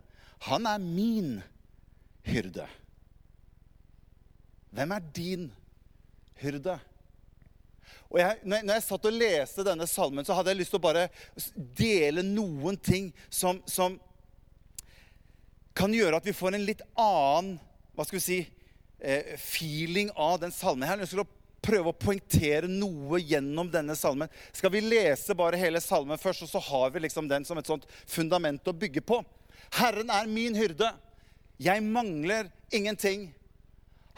han 0.48 0.68
er 0.70 0.82
min 0.84 1.36
hyrde. 2.28 2.68
Hvem 4.74 4.96
er 4.96 5.12
din 5.16 5.52
hyrde? 6.42 6.80
Og 8.14 8.20
jeg, 8.22 8.40
når, 8.46 8.74
jeg, 8.76 8.86
satt 8.86 9.06
og 9.10 9.16
leste 9.18 9.66
denne 9.66 9.88
salmen, 9.90 10.26
så 10.26 10.36
hadde 10.38 10.54
jeg 10.54 10.60
lyst 10.62 10.74
til 10.74 10.82
å 10.82 10.86
bare 10.86 11.08
dele 11.78 12.22
noen 12.26 12.78
ting 12.78 13.10
som, 13.30 13.62
som 13.66 13.98
kan 15.74 15.94
gjøre 15.94 16.20
at 16.20 16.28
vi 16.28 16.36
får 16.38 16.54
en 16.54 16.68
litt 16.68 16.84
annen 16.94 17.56
hva 17.94 18.06
skal 18.06 18.18
vi 18.18 18.26
si, 18.26 18.40
eh, 19.02 19.34
feeling 19.38 20.10
av 20.18 20.40
den 20.42 20.54
salmen. 20.54 20.86
Jeg 20.86 20.94
har 20.94 21.02
lyst 21.02 21.14
til 21.14 21.22
å 21.22 21.30
prøve 21.64 21.92
å 21.92 21.98
poengtere 21.98 22.70
noe 22.70 23.22
gjennom 23.24 23.70
denne 23.72 23.96
salmen. 23.98 24.32
Skal 24.56 24.74
vi 24.74 24.84
lese 24.84 25.36
bare 25.38 25.60
hele 25.60 25.82
salmen 25.84 26.20
først, 26.22 26.46
og 26.46 26.52
så 26.52 26.62
har 26.72 26.94
vi 26.94 27.06
liksom 27.06 27.30
den 27.32 27.48
som 27.48 27.60
et 27.60 27.70
sånt 27.70 27.88
fundament 28.06 28.68
å 28.68 28.76
bygge 28.76 29.04
på. 29.06 29.22
Herren 29.80 30.12
er 30.14 30.30
min 30.30 30.58
hyrde. 30.58 30.92
Jeg 31.62 31.84
mangler 31.86 32.52
ingenting. 32.74 33.32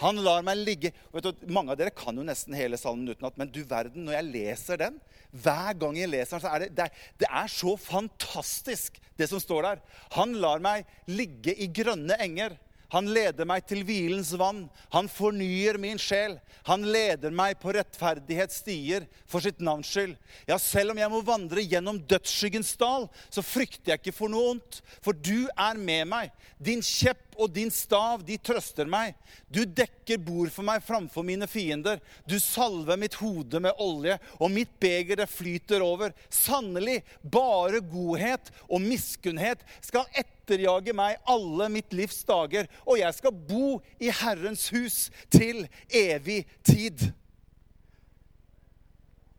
Han 0.01 0.19
lar 0.25 0.43
meg 0.43 0.59
ligge 0.59 0.91
du, 1.23 1.29
Mange 1.47 1.71
av 1.71 1.79
dere 1.79 1.93
kan 1.95 2.17
jo 2.17 2.25
nesten 2.27 2.55
hele 2.57 2.75
salmen 2.79 3.07
utenat, 3.07 3.37
men 3.39 3.51
du 3.51 3.61
verden, 3.63 4.03
når 4.03 4.17
jeg 4.17 4.31
leser 4.33 4.81
den 4.81 4.97
Hver 5.31 5.77
gang 5.79 5.95
jeg 5.99 6.11
leser 6.11 6.35
den, 6.35 6.43
så 6.43 6.51
er 6.51 6.65
det, 6.65 6.69
det, 6.75 6.89
det 7.23 7.29
er 7.29 7.51
så 7.51 7.75
fantastisk, 7.79 8.99
det 9.15 9.29
som 9.31 9.39
står 9.39 9.69
der. 9.69 9.83
Han 10.17 10.35
lar 10.43 10.63
meg 10.63 10.87
ligge 11.07 11.55
i 11.55 11.69
grønne 11.71 12.17
enger. 12.23 12.57
Han 12.94 13.10
leder 13.13 13.48
meg 13.50 13.65
til 13.70 13.82
hvilens 13.88 14.32
vann. 14.38 14.65
Han 14.94 15.10
fornyer 15.12 15.80
min 15.82 16.00
sjel. 16.01 16.38
Han 16.70 16.86
leder 16.94 17.34
meg 17.34 17.58
på 17.62 17.74
rettferdighetsstier 17.75 19.08
for 19.30 19.44
sitt 19.44 19.62
navns 19.63 19.89
skyld. 19.92 20.15
Ja, 20.50 20.60
selv 20.62 20.94
om 20.94 21.01
jeg 21.01 21.12
må 21.13 21.22
vandre 21.25 21.63
gjennom 21.65 22.00
dødsskyggens 22.10 22.75
dal, 22.82 23.08
så 23.30 23.44
frykter 23.46 23.94
jeg 23.94 24.04
ikke 24.04 24.15
for 24.15 24.32
noe 24.32 24.56
ondt. 24.56 24.82
For 25.06 25.18
du 25.18 25.48
er 25.50 25.80
med 25.80 26.10
meg. 26.12 26.34
Din 26.62 26.84
kjepp 26.86 27.36
og 27.36 27.51
din 27.56 27.72
stav, 27.74 28.24
de 28.25 28.38
trøster 28.39 28.88
meg. 28.89 29.15
Du 29.51 29.63
dekker 29.65 30.22
bord 30.24 30.54
for 30.54 30.68
meg 30.68 30.84
framfor 30.86 31.25
mine 31.27 31.50
fiender. 31.51 32.00
Du 32.30 32.38
salver 32.39 33.00
mitt 33.00 33.18
hode 33.20 33.60
med 33.63 33.75
olje, 33.82 34.18
og 34.39 34.54
mitt 34.54 34.72
beger 34.82 35.20
det 35.20 35.32
flyter 35.32 35.84
over. 35.84 36.15
Sannelig, 36.32 37.01
bare 37.22 37.82
godhet 37.84 38.54
og 38.70 38.84
miskunnhet 38.84 39.65
skal 39.84 40.08
etterjage 40.45 40.93
meg 40.95 41.17
alle 41.25 41.69
mitt 41.73 41.93
livs 41.97 42.21
dager, 42.27 42.69
og 42.85 42.99
jeg 43.01 43.17
skal 43.17 43.33
bo 43.33 43.79
i 43.97 44.11
Herrens 44.13 44.69
hus 44.73 45.09
til 45.33 45.65
evig 45.89 46.43
tid. 46.63 47.09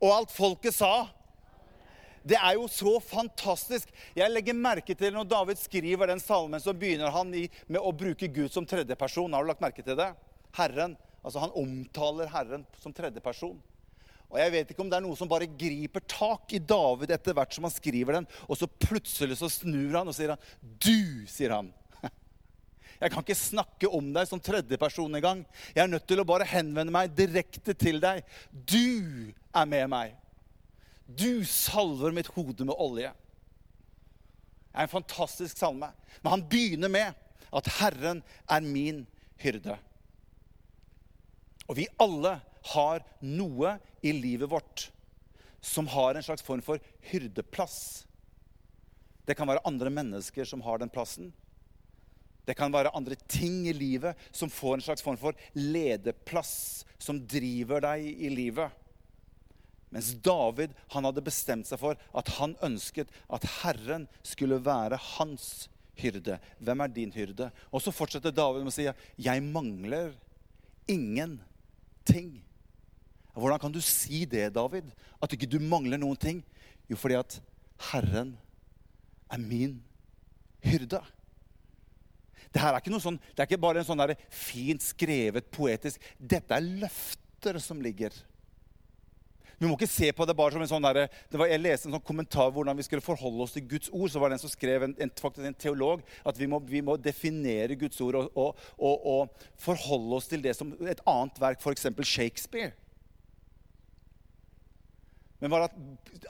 Og 0.03 0.11
alt 0.13 0.33
folket 0.35 0.75
sa 0.75 1.07
det 2.27 2.35
er 2.35 2.57
jo 2.57 2.65
så 2.67 2.97
fantastisk. 2.99 3.87
Jeg 4.11 4.27
legger 4.33 4.57
merke 4.57 4.91
til 4.99 5.13
når 5.15 5.29
David 5.31 5.61
skriver 5.61 6.09
den 6.11 6.19
salmen, 6.19 6.59
så 6.59 6.73
begynner 6.75 7.13
han 7.15 7.31
med 7.31 7.79
å 7.79 7.93
bruke 7.95 8.27
Gud 8.27 8.51
som 8.51 8.67
tredjeperson. 8.67 9.31
Har 9.31 9.45
du 9.45 9.51
lagt 9.53 9.63
merke 9.63 9.85
til 9.85 9.95
det? 9.95 10.09
Herren. 10.57 10.97
Altså 11.23 11.39
Han 11.39 11.55
omtaler 11.55 12.27
Herren 12.33 12.65
som 12.83 12.91
tredjeperson. 12.95 13.55
Og 14.27 14.39
Jeg 14.41 14.51
vet 14.51 14.71
ikke 14.71 14.83
om 14.83 14.89
det 14.91 14.97
er 14.97 15.05
noe 15.05 15.15
som 15.15 15.29
bare 15.31 15.47
griper 15.47 16.03
tak 16.03 16.51
i 16.55 16.59
David 16.59 17.13
etter 17.15 17.35
hvert 17.35 17.53
som 17.55 17.67
han 17.67 17.73
skriver 17.73 18.17
den, 18.17 18.27
og 18.47 18.59
så 18.59 18.67
plutselig 18.67 19.37
så 19.39 19.49
snur 19.51 19.95
han 19.95 20.09
og 20.09 20.15
sier 20.15 20.33
han, 20.35 20.47
'Du', 20.59 21.27
sier 21.31 21.55
han. 21.55 21.71
Jeg 23.01 23.11
kan 23.13 23.23
ikke 23.23 23.39
snakke 23.39 23.87
om 23.87 24.11
deg 24.13 24.27
som 24.27 24.41
tredjeperson 24.43 25.15
engang. 25.15 25.45
Jeg 25.75 25.83
er 25.85 25.91
nødt 25.91 26.07
til 26.07 26.19
å 26.19 26.27
bare 26.27 26.47
henvende 26.49 26.91
meg 26.91 27.15
direkte 27.15 27.73
til 27.73 28.01
deg. 28.03 28.25
Du 28.51 29.31
er 29.55 29.65
med 29.65 29.87
meg. 29.93 30.17
Du 31.07 31.45
salver 31.47 32.11
mitt 32.11 32.27
hode 32.35 32.67
med 32.67 32.75
olje. 32.75 33.13
Det 34.67 34.75
er 34.75 34.89
en 34.89 34.91
fantastisk 34.91 35.57
salme. 35.57 35.87
Men 36.21 36.31
han 36.35 36.43
begynner 36.49 36.91
med 36.91 37.15
at 37.55 37.69
Herren 37.79 38.19
er 38.49 38.65
min 38.65 39.05
hyrde. 39.39 39.77
Og 41.67 41.79
vi 41.79 41.87
alle 41.99 42.39
har 42.73 43.03
noe 43.23 43.77
i 44.01 44.13
livet 44.15 44.49
vårt 44.51 44.89
som 45.61 45.87
har 45.91 46.15
en 46.15 46.23
slags 46.23 46.45
form 46.45 46.61
for 46.61 46.79
hyrdeplass. 47.09 48.05
Det 49.27 49.35
kan 49.35 49.49
være 49.49 49.65
andre 49.67 49.91
mennesker 49.91 50.47
som 50.47 50.61
har 50.63 50.79
den 50.79 50.91
plassen. 50.91 51.33
Det 52.47 52.55
kan 52.55 52.71
være 52.71 52.93
andre 52.95 53.17
ting 53.27 53.65
i 53.67 53.75
livet 53.75 54.15
som 54.31 54.49
får 54.49 54.77
en 54.77 54.85
slags 54.85 55.03
form 55.03 55.17
for 55.19 55.35
lederplass, 55.57 56.85
som 56.97 57.19
driver 57.27 57.83
deg 57.83 58.05
i 58.07 58.29
livet. 58.31 58.71
Mens 59.91 60.13
David 60.23 60.71
han 60.93 61.07
hadde 61.07 61.23
bestemt 61.23 61.67
seg 61.67 61.79
for 61.81 61.99
at 62.15 62.31
han 62.37 62.55
ønsket 62.63 63.11
at 63.27 63.47
Herren 63.61 64.07
skulle 64.23 64.61
være 64.63 64.99
hans 65.17 65.67
hyrde. 65.99 66.39
Hvem 66.63 66.83
er 66.83 66.95
din 66.95 67.11
hyrde? 67.15 67.49
Og 67.71 67.83
så 67.83 67.91
fortsetter 67.95 68.35
David 68.35 68.63
med 68.63 68.71
å 68.71 68.77
si 68.77 68.87
jeg 68.87 69.43
mangler 69.43 70.13
ingenting. 70.87 72.37
Hvordan 73.37 73.61
kan 73.61 73.73
du 73.73 73.81
si 73.83 74.23
det, 74.25 74.49
David? 74.55 74.89
At 75.21 75.33
ikke 75.33 75.49
du 75.49 75.59
mangler 75.61 75.99
noen 76.01 76.17
ting? 76.17 76.39
Jo, 76.89 76.97
fordi 76.97 77.19
at 77.19 77.37
Herren 77.91 78.33
er 79.29 79.41
min 79.41 79.75
hyrde. 80.65 81.03
Det 82.53 82.63
her 82.63 82.73
er 82.73 82.81
ikke, 82.81 82.97
sånn, 83.03 83.19
det 83.35 83.43
er 83.43 83.49
ikke 83.49 83.61
bare 83.61 83.83
en 83.83 83.85
sånn 83.85 84.01
der 84.01 84.15
fint 84.33 84.81
skrevet, 84.81 85.49
poetisk 85.53 86.01
Dette 86.17 86.55
er 86.55 86.63
løfter 86.63 87.59
som 87.61 87.81
ligger 87.83 88.15
vi 89.57 89.65
må 89.65 89.73
ikke 89.73 89.89
se 89.89 90.11
på 90.13 90.25
det 90.29 90.35
bare 90.37 90.53
som 90.53 90.61
en 90.61 90.69
sånn 90.69 90.85
der, 90.85 91.07
var, 91.33 91.49
Jeg 91.49 91.61
leste 91.63 91.89
en 91.89 91.95
sånn 91.95 92.05
kommentar 92.05 92.51
hvordan 92.53 92.77
vi 92.77 92.85
skulle 92.85 93.01
forholde 93.01 93.41
oss 93.41 93.55
til 93.55 93.65
Guds 93.65 93.89
ord. 93.89 94.11
Så 94.13 94.21
var 94.21 94.29
det 94.29 94.37
en 94.37 94.43
som 94.43 94.51
skrev, 94.53 94.85
en, 94.85 94.93
en, 95.01 95.13
faktisk 95.17 95.47
en 95.49 95.57
teolog, 95.57 96.03
at 96.29 96.37
vi 96.37 96.49
må, 96.49 96.59
vi 96.61 96.83
må, 96.85 96.93
definere 97.01 97.77
Guds 97.79 97.97
ord 98.05 98.19
og, 98.21 98.27
og, 98.37 98.67
og, 98.77 99.07
og, 99.13 99.47
forholde 99.61 100.19
oss 100.19 100.29
til 100.29 100.45
det 100.45 100.53
som 100.57 100.75
et 100.85 101.01
annet 101.09 101.41
verk, 101.41 101.63
f.eks. 101.63 101.89
Shakespeare. 102.05 102.75
Men 105.39 105.53
var 105.53 105.67
at 105.67 105.75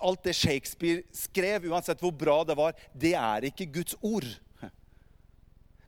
alt 0.03 0.25
det 0.27 0.35
Shakespeare 0.35 1.05
skrev, 1.15 1.69
uansett 1.71 2.01
hvor 2.03 2.11
bra 2.11 2.41
det 2.47 2.57
var, 2.59 2.75
det 2.93 3.13
er 3.15 3.47
ikke 3.47 3.69
Guds 3.79 3.95
ord. 4.01 4.27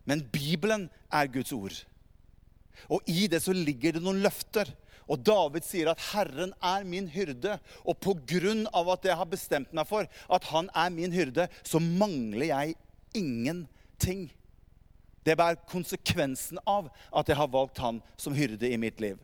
Men 0.07 0.23
Bibelen 0.31 0.87
er 1.13 1.29
Guds 1.29 1.51
ord. 1.53 1.75
Og 2.89 3.03
i 3.11 3.27
det 3.29 3.41
så 3.43 3.53
ligger 3.53 3.97
det 3.97 4.03
noen 4.03 4.23
løfter. 4.23 4.71
Og 5.09 5.21
David 5.25 5.65
sier 5.65 5.89
at 5.91 6.01
'Herren 6.11 6.53
er 6.61 6.83
min 6.83 7.09
hyrde'. 7.09 7.59
Og 7.85 7.97
på 7.99 8.15
grunn 8.29 8.67
av 8.73 8.89
at 8.89 9.05
jeg 9.05 9.17
har 9.17 9.25
bestemt 9.25 9.73
meg 9.73 9.87
for 9.87 10.07
at 10.29 10.43
han 10.53 10.69
er 10.75 10.89
min 10.89 11.11
hyrde, 11.11 11.49
så 11.63 11.79
mangler 11.79 12.45
jeg 12.45 12.75
ingenting. 13.13 14.29
Det 15.25 15.37
bærer 15.37 15.65
konsekvensen 15.67 16.59
av 16.65 16.89
at 17.13 17.27
jeg 17.27 17.37
har 17.37 17.47
valgt 17.47 17.77
han 17.77 18.01
som 18.17 18.33
hyrde 18.33 18.69
i 18.69 18.77
mitt 18.77 19.01
liv. 19.01 19.17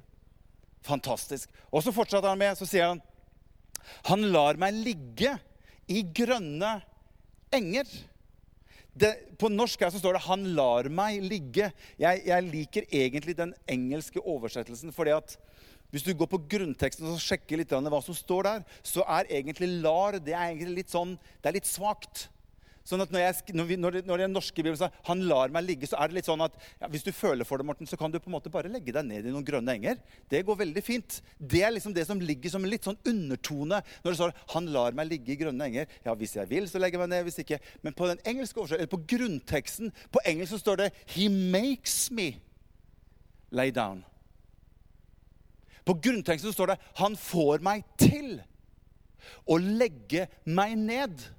Fantastisk. 0.84 1.50
Og 1.72 1.84
så 1.84 1.92
fortsetter 1.92 2.30
han 2.30 2.38
med, 2.38 2.58
så 2.58 2.66
sier 2.66 2.92
han 2.92 3.02
Han 4.10 4.26
lar 4.34 4.60
meg 4.62 4.76
ligge 4.86 5.36
i 5.92 6.02
grønne 6.16 6.78
enger. 7.54 7.90
Det, 8.96 9.12
på 9.40 9.50
norsk 9.52 9.82
her 9.84 9.92
så 9.92 10.00
står 10.00 10.16
det 10.16 10.26
'Han 10.26 10.44
lar 10.56 10.88
meg 10.90 11.20
ligge'. 11.22 11.72
Jeg, 12.00 12.22
jeg 12.26 12.44
liker 12.44 12.84
egentlig 12.92 13.36
den 13.38 13.54
engelske 13.68 14.20
oversettelsen. 14.20 14.94
fordi 14.94 15.12
at 15.12 15.38
hvis 15.92 16.04
du 16.04 16.14
går 16.14 16.28
på 16.28 16.42
grunnteksten 16.50 17.08
og 17.08 17.20
sjekker 17.20 17.58
litt 17.58 17.70
hva 17.70 18.02
som 18.04 18.16
står 18.16 18.44
der, 18.44 18.64
så 18.84 19.04
er 19.08 19.30
egentlig 19.30 19.82
'lar' 19.82 20.20
det 20.20 20.34
er 20.34 20.52
egentlig 20.52 20.76
litt 20.76 20.90
sånn, 20.90 21.20
det 21.42 21.50
er 21.50 21.54
litt 21.60 21.68
svakt. 21.68 22.30
Sånn 22.86 23.02
at 23.02 23.10
når, 23.10 23.24
jeg, 23.24 23.56
når, 23.58 23.66
vi, 23.66 23.76
når, 23.82 23.96
når 24.06 24.22
den 24.22 24.36
norske 24.36 24.62
Bibelen 24.62 24.78
sier 24.78 24.94
'han 25.08 25.24
lar 25.26 25.50
meg 25.50 25.66
ligge', 25.66 25.88
så 25.90 25.98
er 25.98 26.12
det 26.12 26.20
litt 26.20 26.28
sånn 26.30 26.44
at 26.46 26.54
ja, 26.78 26.86
hvis 26.94 27.06
du 27.06 27.10
føler 27.10 27.48
for 27.48 27.58
det, 27.58 27.66
Morten, 27.66 27.90
så 27.90 27.98
kan 27.98 28.14
du 28.14 28.20
på 28.20 28.30
en 28.30 28.36
måte 28.36 28.52
bare 28.54 28.70
legge 28.70 28.94
deg 28.94 29.08
ned 29.08 29.26
i 29.26 29.34
noen 29.34 29.46
grønne 29.46 29.74
enger. 29.74 29.98
Det 30.30 30.44
går 30.46 30.60
veldig 30.60 30.84
fint. 30.86 31.18
Det 31.40 31.64
er 31.66 31.74
liksom 31.74 31.96
det 31.96 32.06
som 32.06 32.22
ligger 32.22 32.54
som 32.54 32.62
en 32.62 32.70
litt 32.70 32.86
sånn 32.86 33.00
undertone 33.10 33.82
når 34.04 34.10
det 34.12 34.18
står 34.20 34.36
'han 34.54 34.70
lar 34.70 34.94
meg 34.94 35.10
ligge 35.10 35.34
i 35.34 35.40
grønne 35.42 35.66
enger'. 35.66 35.88
Ja, 36.06 36.14
hvis 36.14 36.36
jeg 36.38 36.50
vil, 36.50 36.70
så 36.70 36.78
legger 36.78 37.00
jeg 37.00 37.10
meg 37.10 37.18
ned. 37.18 37.24
Hvis 37.26 37.42
ikke. 37.42 37.60
Men 37.82 37.94
på 37.94 38.08
den 38.08 38.22
engelske 38.24 38.62
eller 38.62 38.86
på 38.86 39.02
grunnteksten 39.02 39.92
på 40.12 40.22
engelsk 40.26 40.54
så 40.54 40.60
står 40.62 40.76
det 40.78 40.94
'he 41.08 41.28
makes 41.30 42.12
me 42.12 42.38
lay 43.50 43.72
down'. 43.72 44.04
På 45.86 45.94
grunnteksten 45.94 46.52
så 46.52 46.54
står 46.54 46.66
det 46.68 46.78
'Han 46.96 47.16
får 47.16 47.62
meg 47.62 47.84
til 47.98 48.44
å 49.48 49.58
legge 49.58 50.28
meg 50.46 50.78
ned'. 50.78 51.34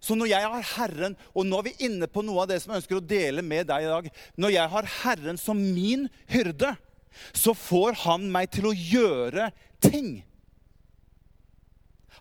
Så 0.00 0.16
når 0.16 0.30
jeg 0.32 0.48
har 0.52 0.68
Herren, 0.74 1.16
og 1.36 1.44
nå 1.46 1.60
er 1.60 1.68
vi 1.68 1.88
inne 1.88 2.08
på 2.08 2.24
noe 2.24 2.44
av 2.44 2.50
det 2.50 2.60
som 2.62 2.72
jeg 2.72 2.82
ønsker 2.82 2.98
å 2.98 3.04
dele 3.04 3.44
med 3.44 3.68
deg 3.68 3.84
i 3.84 3.90
dag 3.90 4.08
Når 4.40 4.54
jeg 4.54 4.72
har 4.74 4.90
Herren 5.02 5.40
som 5.40 5.60
min 5.60 6.08
hyrde, 6.32 6.72
så 7.36 7.52
får 7.56 7.98
han 8.06 8.26
meg 8.32 8.48
til 8.54 8.70
å 8.70 8.74
gjøre 8.76 9.50
ting. 9.82 10.20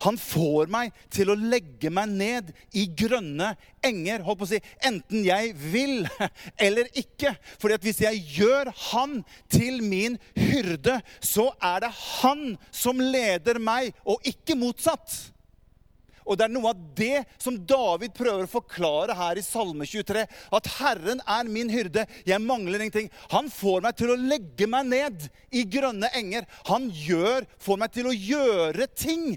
Han 0.04 0.16
får 0.20 0.70
meg 0.72 0.96
til 1.12 1.32
å 1.32 1.38
legge 1.38 1.92
meg 1.92 2.12
ned 2.12 2.52
i 2.78 2.86
grønne 2.88 3.52
enger. 3.84 4.24
holdt 4.24 4.40
på 4.42 4.48
å 4.48 4.52
si, 4.54 4.62
Enten 4.86 5.26
jeg 5.28 5.52
vil 5.60 6.08
eller 6.66 6.88
ikke. 7.00 7.34
Fordi 7.60 7.76
at 7.76 7.88
hvis 7.88 8.02
jeg 8.06 8.24
gjør 8.40 8.72
han 8.92 9.20
til 9.52 9.82
min 9.84 10.16
hyrde, 10.38 11.00
så 11.20 11.50
er 11.60 11.84
det 11.84 11.92
han 12.22 12.56
som 12.72 13.02
leder 13.04 13.60
meg, 13.60 13.92
og 14.08 14.24
ikke 14.28 14.58
motsatt. 14.60 15.12
Og 16.30 16.38
det 16.38 16.46
er 16.46 16.54
noe 16.54 16.72
av 16.72 16.82
det 16.98 17.24
som 17.42 17.58
David 17.58 18.14
prøver 18.18 18.46
å 18.46 18.52
forklare 18.52 19.18
her 19.18 19.40
i 19.40 19.46
Salme 19.46 19.88
23. 19.90 20.28
At 20.54 20.72
Herren 20.78 21.24
er 21.26 21.50
min 21.50 21.72
hyrde, 21.74 22.06
jeg 22.28 22.46
mangler 22.46 22.84
ingenting. 22.86 23.10
Han 23.34 23.50
får 23.50 23.82
meg 23.88 23.98
til 23.98 24.14
å 24.14 24.20
legge 24.20 24.70
meg 24.70 24.92
ned 24.94 25.30
i 25.50 25.66
grønne 25.66 26.12
enger. 26.20 26.46
Han 26.70 26.90
gjør, 26.94 27.50
får 27.58 27.82
meg 27.82 27.96
til 27.98 28.12
å 28.12 28.16
gjøre 28.16 28.90
ting 28.94 29.32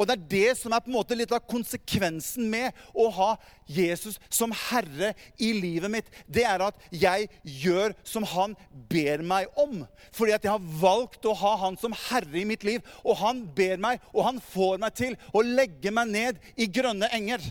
og 0.00 0.08
det 0.08 0.14
er 0.16 0.28
det 0.32 0.52
som 0.56 0.72
er 0.72 0.80
på 0.80 0.88
en 0.88 0.96
måte 0.96 1.16
litt 1.18 1.32
av 1.36 1.42
konsekvensen 1.44 2.46
med 2.48 2.76
å 2.96 3.10
ha 3.12 3.34
Jesus 3.68 4.16
som 4.32 4.54
herre 4.56 5.12
i 5.36 5.50
livet 5.52 5.92
mitt. 5.92 6.08
Det 6.24 6.46
er 6.48 6.64
at 6.64 6.86
jeg 6.88 7.28
gjør 7.44 7.92
som 8.08 8.24
han 8.32 8.56
ber 8.88 9.20
meg 9.20 9.52
om. 9.60 9.82
Fordi 10.16 10.32
at 10.38 10.46
jeg 10.46 10.54
har 10.54 10.70
valgt 10.80 11.28
å 11.28 11.36
ha 11.42 11.52
han 11.66 11.76
som 11.80 11.92
herre 12.08 12.40
i 12.40 12.46
mitt 12.48 12.64
liv. 12.64 12.80
Og 13.04 13.20
han 13.20 13.44
ber 13.44 13.76
meg, 13.82 14.00
og 14.14 14.24
han 14.24 14.40
får 14.40 14.80
meg 14.80 14.96
til 14.96 15.18
å 15.36 15.44
legge 15.44 15.92
meg 15.92 16.14
ned 16.16 16.40
i 16.56 16.70
grønne 16.72 17.12
enger. 17.20 17.44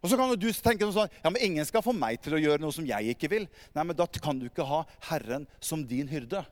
Og 0.00 0.08
så 0.08 0.16
kan 0.16 0.30
du 0.32 0.48
tenke 0.54 0.86
sånn 0.94 1.10
ja, 1.18 1.28
men 1.28 1.42
ingen 1.44 1.66
skal 1.68 1.82
få 1.84 1.92
meg 1.92 2.22
til 2.24 2.38
å 2.38 2.40
gjøre 2.40 2.62
noe 2.62 2.72
som 2.72 2.86
jeg 2.88 3.12
ikke 3.12 3.28
vil. 3.34 3.50
Nei, 3.74 3.84
men 3.84 3.98
Da 3.98 4.06
kan 4.22 4.38
du 4.38 4.46
ikke 4.46 4.70
ha 4.70 4.84
Herren 5.10 5.50
som 5.58 5.82
din 5.82 6.08
hyrde. 6.08 6.46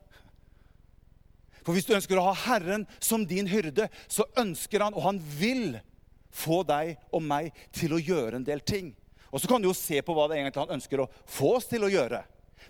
For 1.64 1.76
hvis 1.76 1.86
du 1.88 1.94
ønsker 1.96 2.20
å 2.20 2.28
ha 2.30 2.36
Herren 2.46 2.86
som 3.00 3.26
din 3.28 3.48
hyrde, 3.50 3.88
så 4.08 4.26
ønsker 4.38 4.84
han, 4.84 4.96
og 4.96 5.06
han 5.06 5.20
vil, 5.38 5.78
få 6.38 6.62
deg 6.68 6.98
og 7.14 7.22
meg 7.24 7.54
til 7.74 7.94
å 7.96 8.00
gjøre 8.00 8.38
en 8.38 8.46
del 8.46 8.60
ting. 8.60 8.92
Og 9.32 9.40
så 9.40 9.48
kan 9.50 9.62
du 9.62 9.68
jo 9.68 9.76
se 9.76 10.00
på 10.04 10.14
hva 10.16 10.28
det 10.28 10.38
egentlig 10.38 10.64
han 10.64 10.76
ønsker 10.78 11.02
å 11.02 11.08
få 11.28 11.54
oss 11.58 11.68
til 11.70 11.84
å 11.84 11.92
gjøre. 11.92 12.22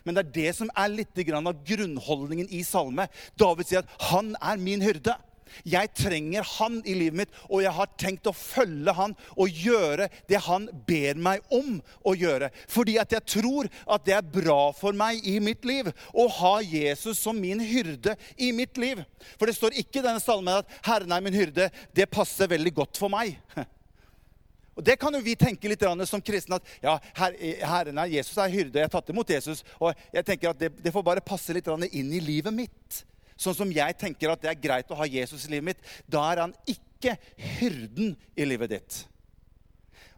Men 0.07 0.17
det 0.17 0.23
er 0.23 0.35
det 0.37 0.53
som 0.57 0.71
er 0.79 0.93
litt 0.93 1.19
av 1.35 1.65
grunnholdningen 1.67 2.51
i 2.55 2.63
salme. 2.67 3.09
David 3.39 3.67
sier 3.67 3.83
at 3.83 3.91
'han 4.11 4.37
er 4.41 4.57
min 4.57 4.81
hyrde'. 4.81 5.17
Jeg 5.69 5.93
trenger 5.97 6.47
han 6.57 6.81
i 6.85 6.97
livet 6.99 7.23
mitt, 7.23 7.39
og 7.49 7.63
jeg 7.65 7.75
har 7.77 7.91
tenkt 8.01 8.29
å 8.31 8.35
følge 8.37 8.95
han 8.97 9.15
og 9.37 9.63
gjøre 9.65 10.09
det 10.31 10.43
han 10.49 10.69
ber 10.89 11.21
meg 11.29 11.45
om 11.55 11.79
å 12.07 12.15
gjøre. 12.19 12.51
Fordi 12.71 12.99
at 13.01 13.15
jeg 13.17 13.39
tror 13.39 13.71
at 13.87 14.07
det 14.07 14.17
er 14.19 14.33
bra 14.39 14.73
for 14.77 14.97
meg 14.97 15.25
i 15.29 15.39
mitt 15.43 15.67
liv 15.69 15.91
å 16.13 16.29
ha 16.41 16.59
Jesus 16.65 17.21
som 17.23 17.39
min 17.39 17.63
hyrde 17.63 18.17
i 18.37 18.53
mitt 18.53 18.79
liv. 18.81 19.03
For 19.39 19.49
det 19.49 19.57
står 19.59 19.77
ikke 19.81 20.03
i 20.03 20.07
denne 20.07 20.23
salmen 20.23 20.61
at 20.61 20.79
'Herren 20.83 21.13
er 21.13 21.25
min 21.25 21.35
hyrde'. 21.35 21.71
Det 21.95 22.11
passer 22.11 22.49
veldig 22.49 22.75
godt 22.75 22.97
for 22.99 23.09
meg. 23.13 23.39
Og 24.79 24.85
Det 24.85 24.95
kan 24.95 25.15
jo 25.15 25.21
vi 25.21 25.35
tenke 25.35 25.69
litt 25.69 25.83
som 26.07 26.23
kristne. 26.23 26.55
at 26.55 26.63
ja, 26.81 26.99
Herren 27.67 27.99
er 27.99 28.07
Jesus 28.07 28.39
er 28.39 28.49
hyrde. 28.49 28.79
Jeg 28.79 28.87
har 28.87 28.95
tatt 28.95 29.11
imot 29.11 29.29
Jesus. 29.29 29.65
Og 29.81 29.93
jeg 30.13 30.25
tenker 30.25 30.51
at 30.51 30.59
det, 30.59 30.71
det 30.79 30.93
får 30.93 31.03
bare 31.03 31.21
passe 31.21 31.53
litt 31.53 31.67
inn 31.67 32.13
i 32.13 32.21
livet 32.21 32.55
mitt 32.55 33.05
sånn 33.39 33.57
som 33.57 33.73
jeg 33.73 33.97
tenker 34.01 34.33
at 34.33 34.43
det 34.43 34.51
er 34.53 34.61
greit 34.61 34.91
å 34.91 34.99
ha 34.99 35.07
Jesus 35.09 35.47
i 35.47 35.55
livet 35.55 35.71
mitt, 35.73 35.87
da 36.11 36.25
er 36.33 36.43
han 36.43 36.57
ikke 36.69 37.15
hyrden 37.59 38.17
i 38.37 38.47
livet 38.49 38.75
ditt. 38.75 38.99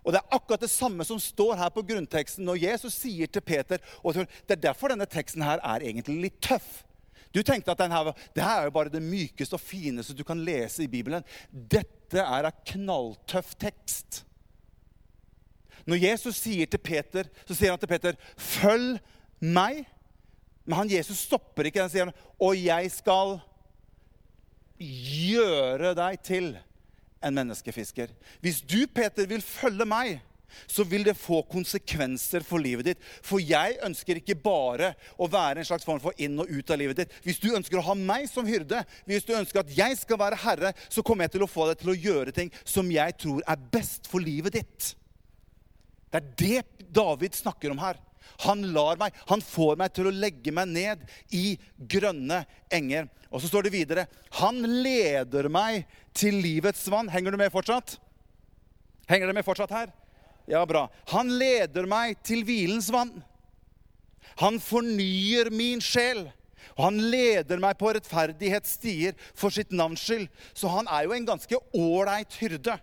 Og 0.00 0.14
Det 0.14 0.20
er 0.22 0.36
akkurat 0.36 0.62
det 0.64 0.72
samme 0.72 1.04
som 1.04 1.20
står 1.20 1.58
her 1.60 1.72
på 1.74 1.84
grunnteksten 1.84 2.46
når 2.46 2.62
Jesus 2.62 2.94
sier 2.96 3.28
til 3.28 3.44
Peter 3.44 3.82
og 4.00 4.16
Det 4.16 4.56
er 4.56 4.62
derfor 4.70 4.88
denne 4.88 5.08
teksten 5.08 5.44
her 5.44 5.60
er 5.60 5.84
egentlig 5.84 6.16
litt 6.22 6.40
tøff. 6.40 6.80
Du 7.30 7.42
tenkte 7.46 7.70
at 7.70 7.78
denne, 7.78 8.14
det 8.34 8.42
her 8.42 8.62
er 8.62 8.66
jo 8.66 8.74
bare 8.74 8.90
det 8.90 9.02
mykeste 9.04 9.54
og 9.54 9.62
fineste 9.62 10.16
du 10.16 10.24
kan 10.26 10.40
lese 10.42 10.82
i 10.82 10.90
Bibelen. 10.90 11.22
Dette 11.52 12.24
er 12.24 12.48
en 12.48 12.64
knalltøff 12.72 13.52
tekst. 13.60 14.24
Når 15.86 16.02
Jesus 16.02 16.40
sier 16.40 16.66
til 16.66 16.82
Peter, 16.82 17.28
så 17.46 17.54
sier 17.54 17.70
han 17.70 17.78
til 17.78 17.88
Peter, 17.88 18.16
'Følg 18.36 18.98
meg'. 19.40 19.86
Men 20.64 20.82
han 20.82 20.92
Jesus 20.92 21.24
stopper 21.26 21.68
ikke. 21.68 21.84
Han 21.84 21.92
sier 21.92 22.10
og 22.40 22.56
jeg 22.58 22.90
skal 22.94 23.38
gjøre 24.80 25.94
deg 25.98 26.20
til 26.24 26.50
en 27.20 27.36
menneskefisker. 27.36 28.12
Hvis 28.40 28.62
du, 28.64 28.86
Peter, 28.88 29.26
vil 29.28 29.44
følge 29.44 29.86
meg, 29.88 30.20
så 30.66 30.84
vil 30.88 31.04
det 31.06 31.18
få 31.18 31.42
konsekvenser 31.50 32.44
for 32.46 32.62
livet 32.62 32.88
ditt. 32.90 33.02
For 33.22 33.42
jeg 33.42 33.78
ønsker 33.86 34.18
ikke 34.18 34.38
bare 34.40 34.92
å 35.20 35.28
være 35.30 35.62
en 35.62 35.68
slags 35.68 35.86
form 35.86 36.00
for 36.02 36.16
inn 36.20 36.38
og 36.42 36.50
ut 36.50 36.72
av 36.72 36.80
livet 36.80 37.02
ditt. 37.02 37.16
Hvis 37.26 37.40
du 37.42 37.52
ønsker 37.54 37.78
å 37.78 37.86
ha 37.90 37.96
meg 37.98 38.26
som 38.30 38.48
hyrde, 38.48 38.82
hvis 39.06 39.26
du 39.28 39.34
ønsker 39.36 39.62
at 39.62 39.74
jeg 39.76 39.98
skal 40.00 40.20
være 40.20 40.40
herre, 40.42 40.74
så 40.88 41.04
kommer 41.06 41.26
jeg 41.26 41.36
til 41.36 41.46
å 41.46 41.50
få 41.50 41.68
deg 41.70 41.82
til 41.82 41.92
å 41.92 41.98
gjøre 41.98 42.34
ting 42.36 42.52
som 42.64 42.90
jeg 42.90 43.16
tror 43.20 43.44
er 43.46 43.68
best 43.72 44.10
for 44.10 44.22
livet 44.24 44.58
ditt. 44.58 44.94
Det 46.10 46.18
er 46.18 46.30
det 46.42 46.88
David 46.90 47.36
snakker 47.38 47.70
om 47.70 47.82
her. 47.84 48.00
Han 48.46 48.64
lar 48.74 48.98
meg, 49.00 49.14
han 49.28 49.42
får 49.44 49.78
meg 49.80 49.94
til 49.96 50.08
å 50.08 50.14
legge 50.14 50.52
meg 50.54 50.70
ned 50.72 51.04
i 51.36 51.56
grønne 51.78 52.42
enger. 52.72 53.08
Og 53.30 53.42
så 53.42 53.50
står 53.50 53.66
det 53.66 53.74
videre 53.74 54.06
Han 54.40 54.58
leder 54.82 55.48
meg 55.52 55.86
til 56.16 56.40
livets 56.42 56.82
vann. 56.90 57.10
Henger 57.12 57.34
du 57.34 57.40
med 57.40 57.52
fortsatt? 57.54 57.96
Henger 59.10 59.30
du 59.30 59.36
med 59.36 59.46
fortsatt 59.46 59.74
her? 59.74 59.94
Ja, 60.50 60.64
bra. 60.66 60.88
Han 61.12 61.30
leder 61.38 61.86
meg 61.86 62.18
til 62.26 62.42
hvilens 62.46 62.90
vann. 62.92 63.12
Han 64.42 64.58
fornyer 64.62 65.50
min 65.54 65.82
sjel. 65.84 66.26
Og 66.76 66.86
han 66.86 67.00
leder 67.12 67.60
meg 67.62 67.78
på 67.80 67.90
rettferdighetsstier 67.94 69.16
for 69.36 69.52
sitt 69.54 69.72
navns 69.74 70.02
skyld. 70.04 70.28
Så 70.54 70.70
han 70.72 70.88
er 70.90 71.06
jo 71.06 71.14
en 71.16 71.28
ganske 71.28 71.60
ålreit 71.76 72.36
hyrde. 72.40 72.76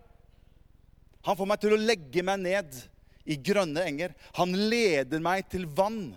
Han 1.27 1.37
får 1.37 1.49
meg 1.49 1.61
til 1.63 1.75
å 1.75 1.81
legge 1.81 2.23
meg 2.23 2.43
ned 2.43 2.77
i 3.27 3.37
grønne 3.37 3.83
enger. 3.87 4.15
Han 4.39 4.55
leder 4.71 5.21
meg 5.23 5.49
til 5.51 5.67
vann. 5.77 6.15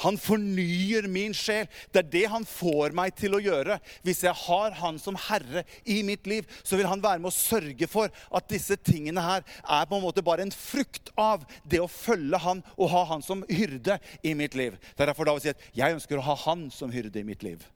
Han 0.00 0.16
fornyer 0.16 1.04
min 1.12 1.34
sjel. 1.36 1.66
Det 1.92 2.02
er 2.02 2.10
det 2.12 2.22
han 2.32 2.46
får 2.48 2.94
meg 2.96 3.12
til 3.18 3.36
å 3.36 3.42
gjøre. 3.42 3.76
Hvis 4.06 4.22
jeg 4.24 4.36
har 4.46 4.76
han 4.80 5.00
som 5.00 5.18
herre 5.28 5.64
i 5.84 6.00
mitt 6.06 6.28
liv, 6.30 6.48
så 6.64 6.78
vil 6.80 6.88
han 6.88 7.02
være 7.04 7.20
med 7.20 7.30
å 7.32 7.36
sørge 7.36 7.88
for 7.90 8.08
at 8.08 8.48
disse 8.52 8.78
tingene 8.80 9.24
her 9.24 9.44
er 9.44 9.90
på 9.90 9.98
en 9.98 10.06
måte 10.06 10.24
bare 10.24 10.46
en 10.46 10.54
frukt 10.54 11.12
av 11.20 11.44
det 11.68 11.82
å 11.82 11.90
følge 11.90 12.40
han 12.40 12.64
og 12.76 12.94
ha 12.94 13.04
han 13.12 13.24
som 13.24 13.44
hyrde 13.50 13.98
i 14.24 14.32
mitt 14.38 14.56
liv. 14.56 14.78
Det 14.94 15.04
er 15.04 15.12
derfor 15.12 15.28
David 15.28 15.44
sier 15.44 15.58
at 15.58 15.68
jeg 15.82 15.98
ønsker 15.98 16.20
å 16.20 16.28
ha 16.30 16.38
han 16.46 16.68
som 16.74 16.92
hyrde 16.94 17.20
i 17.20 17.26
mitt 17.26 17.44
liv. 17.44 17.66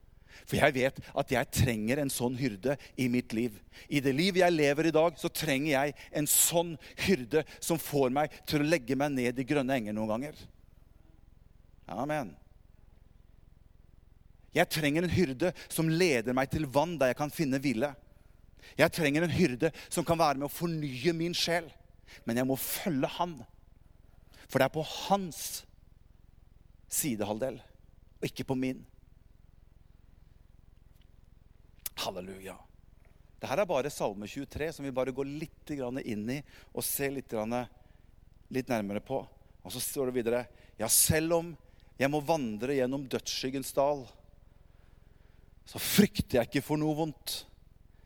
For 0.44 0.60
jeg 0.60 0.74
vet 0.76 0.98
at 1.16 1.32
jeg 1.32 1.50
trenger 1.56 2.02
en 2.02 2.12
sånn 2.12 2.36
hyrde 2.36 2.76
i 3.00 3.06
mitt 3.08 3.32
liv. 3.36 3.56
I 3.88 4.02
det 4.04 4.12
livet 4.12 4.42
jeg 4.42 4.56
lever 4.56 4.90
i 4.90 4.94
dag, 4.94 5.16
så 5.16 5.30
trenger 5.32 5.70
jeg 5.72 5.94
en 6.20 6.28
sånn 6.28 6.74
hyrde 7.06 7.44
som 7.64 7.80
får 7.80 8.12
meg 8.12 8.34
til 8.48 8.60
å 8.60 8.68
legge 8.68 8.96
meg 8.98 9.14
ned 9.16 9.40
i 9.40 9.46
grønne 9.48 9.78
enger 9.78 9.96
noen 9.96 10.12
ganger. 10.12 10.42
Amen. 11.88 12.34
Jeg 14.54 14.70
trenger 14.70 15.04
en 15.04 15.16
hyrde 15.16 15.50
som 15.66 15.88
leder 15.90 16.36
meg 16.36 16.52
til 16.52 16.68
vann 16.70 16.94
der 17.00 17.10
jeg 17.10 17.18
kan 17.18 17.32
finne 17.32 17.58
hvile. 17.62 17.90
Jeg 18.78 18.92
trenger 18.94 19.24
en 19.24 19.34
hyrde 19.34 19.72
som 19.88 20.06
kan 20.06 20.20
være 20.20 20.38
med 20.38 20.48
å 20.48 20.52
fornye 20.52 21.16
min 21.16 21.34
sjel. 21.36 21.66
Men 22.28 22.38
jeg 22.38 22.48
må 22.48 22.56
følge 22.60 23.08
han. 23.16 23.38
For 24.46 24.60
det 24.60 24.68
er 24.68 24.74
på 24.76 24.84
hans 25.08 25.64
sidehalvdel, 26.92 27.56
og 28.20 28.28
ikke 28.28 28.46
på 28.46 28.56
min. 28.58 28.84
Halleluja. 32.02 32.56
Dette 33.40 33.60
er 33.60 33.68
bare 33.68 33.92
Salme 33.92 34.26
23, 34.30 34.70
som 34.72 34.86
vi 34.86 34.94
bare 34.94 35.12
går 35.12 35.28
litt 35.28 35.70
inn 35.74 36.28
i 36.32 36.40
og 36.72 36.84
ser 36.84 37.12
litt, 37.12 37.34
litt 38.48 38.70
nærmere 38.72 39.02
på. 39.04 39.20
Og 39.64 39.72
så 39.72 39.80
står 39.80 40.10
det 40.10 40.18
videre 40.18 40.44
Ja, 40.80 40.88
selv 40.88 41.38
om 41.38 41.54
jeg 42.00 42.10
må 42.10 42.20
vandre 42.24 42.74
gjennom 42.74 43.04
dødsskyggens 43.06 43.72
dal, 43.76 44.04
så 45.64 45.80
frykter 45.80 46.40
jeg 46.40 46.50
ikke 46.50 46.64
for 46.64 46.80
noe 46.80 46.96
vondt. 46.98 47.44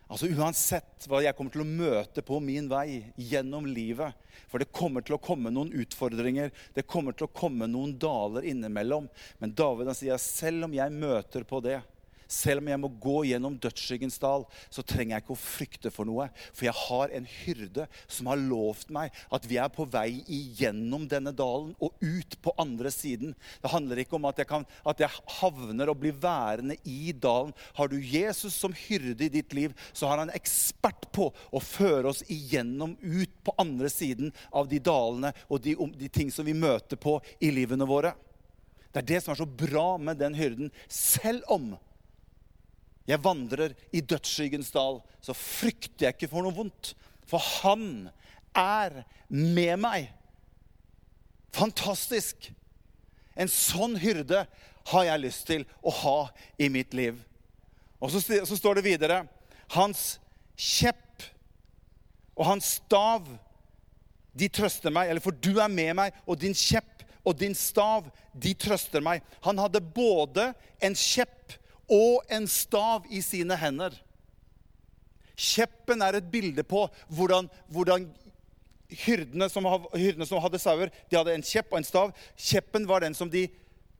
Altså 0.08 0.28
Uansett 0.32 1.04
hva 1.08 1.20
jeg 1.20 1.36
kommer 1.36 1.52
til 1.52 1.62
å 1.64 1.68
møte 1.68 2.22
på 2.24 2.38
min 2.40 2.68
vei 2.70 3.02
gjennom 3.20 3.66
livet 3.68 4.16
For 4.48 4.62
det 4.62 4.70
kommer 4.72 5.04
til 5.04 5.18
å 5.18 5.20
komme 5.20 5.52
noen 5.52 5.74
utfordringer, 5.76 6.48
det 6.72 6.86
kommer 6.88 7.12
til 7.12 7.26
å 7.26 7.34
komme 7.34 7.68
noen 7.68 7.92
daler 8.00 8.46
innimellom. 8.48 9.10
Men 9.38 9.52
David 9.52 9.90
han 9.90 9.98
sier 9.98 10.20
selv 10.22 10.64
om 10.64 10.76
jeg 10.76 10.94
møter 10.94 11.44
på 11.44 11.60
det, 11.64 11.82
selv 12.28 12.62
om 12.62 12.68
jeg 12.70 12.80
må 12.82 12.90
gå 13.00 13.22
gjennom 13.30 13.56
dødsskyggens 13.60 14.20
dal, 14.20 14.44
så 14.68 14.84
trenger 14.84 15.16
jeg 15.16 15.24
ikke 15.24 15.34
å 15.34 15.40
frykte 15.40 15.92
for 15.92 16.08
noe. 16.08 16.28
For 16.52 16.68
jeg 16.68 16.76
har 16.76 17.14
en 17.16 17.28
hyrde 17.28 17.86
som 18.06 18.28
har 18.30 18.40
lovt 18.40 18.92
meg 18.94 19.16
at 19.34 19.48
vi 19.48 19.58
er 19.60 19.72
på 19.72 19.86
vei 19.88 20.20
igjennom 20.24 21.06
denne 21.10 21.32
dalen 21.36 21.72
og 21.80 21.96
ut 22.04 22.36
på 22.44 22.54
andre 22.60 22.92
siden. 22.92 23.32
Det 23.62 23.72
handler 23.72 24.02
ikke 24.02 24.18
om 24.18 24.28
at 24.28 24.42
jeg, 24.42 24.50
kan, 24.50 24.68
at 24.84 25.00
jeg 25.02 25.24
havner 25.38 25.92
og 25.92 26.00
blir 26.02 26.16
værende 26.20 26.76
i 26.84 27.14
dalen. 27.16 27.54
Har 27.78 27.88
du 27.90 27.96
Jesus 27.96 28.56
som 28.60 28.76
hyrde 28.76 29.24
i 29.24 29.32
ditt 29.32 29.56
liv, 29.56 29.74
så 29.92 30.12
har 30.12 30.22
han 30.22 30.34
ekspert 30.36 31.08
på 31.16 31.30
å 31.32 31.64
føre 31.64 32.12
oss 32.12 32.22
igjennom 32.28 32.96
ut 33.00 33.34
på 33.44 33.56
andre 33.58 33.90
siden 33.92 34.32
av 34.52 34.68
de 34.68 34.80
dalene 34.84 35.32
og 35.48 35.62
de, 35.64 35.74
de 35.96 36.12
ting 36.12 36.32
som 36.34 36.46
vi 36.46 36.56
møter 36.56 37.00
på 37.00 37.18
i 37.40 37.52
livene 37.54 37.88
våre. 37.88 38.12
Det 38.92 39.02
er 39.02 39.10
det 39.14 39.20
som 39.22 39.34
er 39.34 39.40
så 39.42 39.48
bra 39.48 39.90
med 40.00 40.18
den 40.20 40.36
hyrden, 40.36 40.72
selv 40.88 41.44
om 41.52 41.74
jeg 43.08 43.22
vandrer 43.24 43.72
i 43.94 44.02
dødsskyggens 44.04 44.70
dal, 44.74 45.00
så 45.24 45.34
frykter 45.36 46.08
jeg 46.08 46.16
ikke 46.16 46.30
for 46.32 46.44
noe 46.44 46.56
vondt. 46.56 46.92
For 47.28 47.40
han 47.62 48.10
er 48.56 49.02
med 49.28 49.80
meg. 49.80 50.10
Fantastisk! 51.56 52.50
En 53.38 53.48
sånn 53.48 53.96
hyrde 54.02 54.44
har 54.92 55.04
jeg 55.06 55.22
lyst 55.22 55.46
til 55.48 55.64
å 55.80 55.92
ha 56.02 56.18
i 56.60 56.68
mitt 56.72 56.94
liv. 56.96 57.16
Og 58.02 58.12
så, 58.12 58.20
så 58.20 58.56
står 58.56 58.78
det 58.78 58.86
videre 58.86 59.22
Hans 59.74 60.16
kjepp 60.58 61.24
og 62.38 62.46
hans 62.46 62.76
stav, 62.78 63.26
de 64.38 64.46
trøster 64.52 64.92
meg. 64.94 65.10
Eller 65.10 65.22
for 65.22 65.34
du 65.34 65.58
er 65.58 65.70
med 65.72 65.96
meg, 65.98 66.14
og 66.24 66.38
din 66.40 66.54
kjepp 66.56 67.02
og 67.26 67.36
din 67.40 67.56
stav, 67.58 68.06
de 68.32 68.54
trøster 68.56 69.02
meg. 69.04 69.24
Han 69.44 69.58
hadde 69.60 69.82
både 69.82 70.52
en 70.84 70.94
kjepp 70.96 71.56
og 71.88 72.24
en 72.32 72.46
stav 72.50 73.06
i 73.10 73.22
sine 73.24 73.56
hender. 73.56 73.96
Kjeppen 75.38 76.02
er 76.02 76.18
et 76.18 76.30
bilde 76.30 76.64
på 76.66 76.84
hvordan, 77.14 77.48
hvordan 77.72 78.08
hyrdene, 79.04 79.48
som, 79.52 79.66
hyrdene 79.94 80.26
som 80.26 80.42
hadde 80.42 80.60
sauer, 80.60 80.92
de 81.08 81.18
hadde 81.18 81.34
en 81.36 81.44
kjepp 81.44 81.72
og 81.72 81.80
en 81.80 81.86
stav. 81.86 82.12
Kjeppen 82.36 82.88
var 82.88 83.04
den 83.04 83.16
som 83.16 83.30
de 83.30 83.46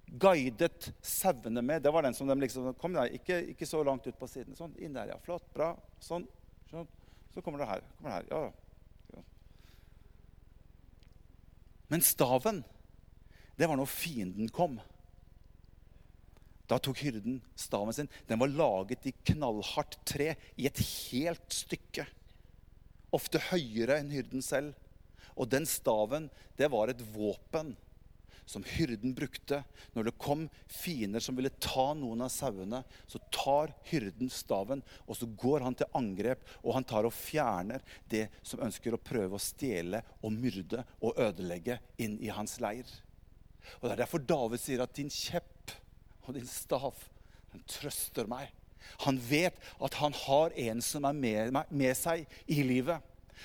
guidet 0.09 0.91
sauene 1.05 1.63
med. 1.63 1.83
Det 1.85 1.93
var 1.95 2.07
den 2.07 2.17
som 2.17 2.29
de 2.29 2.37
liksom 2.41 2.73
Kom 2.81 2.97
der, 2.97 3.13
ikke, 3.15 3.41
ikke, 3.53 3.69
så 3.69 3.83
langt 3.87 4.07
ut 4.07 4.19
på 4.19 4.29
siden. 4.31 4.57
Sånn, 4.59 4.75
inn 4.83 4.97
der, 4.97 5.13
ja. 5.13 5.19
Flott, 5.25 5.47
bra. 5.55 5.75
Sånn. 6.03 6.27
sånn. 6.71 6.89
Så 7.35 7.45
kommer 7.45 7.63
det 7.63 7.71
her. 7.71 7.85
Kommer 7.99 8.11
det 8.11 8.19
her. 8.19 8.31
Ja. 8.33 9.19
ja. 9.19 9.25
Men 11.89 12.05
staven, 12.05 12.65
det 13.59 13.69
var 13.69 13.79
når 13.79 13.91
fienden 13.91 14.51
kom. 14.55 14.79
Da 16.69 16.79
tok 16.83 17.01
hyrden 17.01 17.41
staven 17.57 17.97
sin. 17.97 18.11
Den 18.29 18.41
var 18.43 18.53
laget 18.53 19.07
i 19.09 19.15
knallhardt 19.31 19.99
tre 20.09 20.35
i 20.57 20.69
et 20.69 20.83
helt 21.09 21.55
stykke. 21.55 22.05
Ofte 23.17 23.41
høyere 23.49 23.99
enn 24.03 24.13
hyrden 24.13 24.45
selv. 24.45 24.77
Og 25.39 25.49
den 25.49 25.65
staven, 25.69 26.29
det 26.59 26.69
var 26.73 26.91
et 26.93 27.01
våpen 27.15 27.77
som 28.49 28.65
hyrden 28.65 29.15
brukte. 29.15 29.63
Når 29.93 30.09
det 30.09 30.15
kom 30.21 30.47
fiender 30.73 31.23
som 31.25 31.37
ville 31.37 31.53
ta 31.63 31.91
noen 31.97 32.25
av 32.25 32.33
sauene, 32.33 32.83
så 33.07 33.21
tar 33.35 33.75
hyrden 33.91 34.31
staven, 34.33 34.83
og 35.07 35.19
så 35.19 35.29
går 35.41 35.67
han 35.67 35.77
til 35.79 35.91
angrep, 35.99 36.45
og 36.63 36.75
han 36.79 36.87
tar 36.89 37.09
og 37.09 37.15
fjerner 37.15 37.85
det 38.11 38.27
som 38.43 38.63
ønsker 38.65 38.97
å 38.97 39.03
prøve 39.03 39.37
å 39.37 39.43
stjele 39.43 40.03
og 40.23 40.33
myrde 40.35 40.85
og 41.01 41.21
ødelegge 41.21 41.79
inn 42.01 42.17
i 42.25 42.33
hans 42.33 42.59
leir. 42.65 42.89
Og 43.79 43.89
Det 43.89 43.95
er 43.95 44.05
derfor 44.05 44.25
David 44.25 44.63
sier 44.63 44.83
at 44.85 44.97
din 44.97 45.13
kjepp 45.13 45.55
og 46.29 46.37
din 46.37 46.49
stav 46.49 46.95
den 47.53 47.65
trøster 47.69 48.29
meg. 48.29 48.51
Han 49.05 49.19
vet 49.21 49.57
at 49.85 49.97
han 50.01 50.15
har 50.27 50.55
en 50.69 50.83
som 50.85 51.07
er 51.09 51.17
med, 51.17 51.57
med 51.69 51.97
seg 51.97 52.29
i 52.47 52.61
livet. 52.67 53.01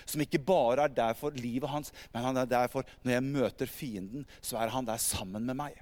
Som 0.09 0.23
ikke 0.23 0.41
bare 0.41 0.87
er 0.87 0.93
der 0.93 1.15
for 1.17 1.35
livet 1.37 1.69
hans, 1.69 1.93
men 2.13 2.25
han 2.25 2.39
er 2.41 2.49
der 2.49 2.69
for 2.71 2.87
når 3.03 3.15
jeg 3.15 3.25
møter 3.27 3.69
fienden, 3.69 4.27
så 4.41 4.57
er 4.59 4.73
han 4.73 4.87
der 4.87 5.01
sammen 5.01 5.45
med 5.45 5.59
meg. 5.59 5.77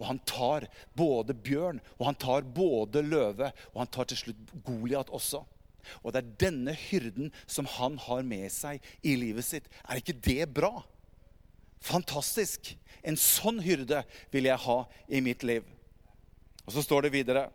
Og 0.00 0.08
han 0.08 0.18
tar 0.26 0.66
både 0.96 1.36
bjørn, 1.36 1.78
og 1.98 2.08
han 2.08 2.18
tar 2.18 2.46
både 2.56 3.04
løve, 3.04 3.52
og 3.72 3.82
han 3.84 3.92
tar 3.94 4.08
til 4.10 4.24
slutt 4.24 4.54
Goliat 4.66 5.12
også. 5.14 5.44
Og 6.00 6.14
det 6.14 6.22
er 6.22 6.32
denne 6.46 6.74
hyrden 6.86 7.30
som 7.46 7.68
han 7.76 7.98
har 8.00 8.24
med 8.26 8.48
seg 8.52 8.82
i 9.04 9.14
livet 9.20 9.46
sitt. 9.46 9.68
Er 9.84 10.00
ikke 10.00 10.16
det 10.24 10.48
bra? 10.56 10.80
Fantastisk! 11.84 12.72
En 13.04 13.18
sånn 13.20 13.60
hyrde 13.60 14.00
vil 14.32 14.48
jeg 14.48 14.62
ha 14.64 14.78
i 15.12 15.20
mitt 15.20 15.44
liv. 15.44 15.66
Og 16.64 16.72
så 16.72 16.84
står 16.84 17.06
det 17.06 17.14
videre 17.14 17.48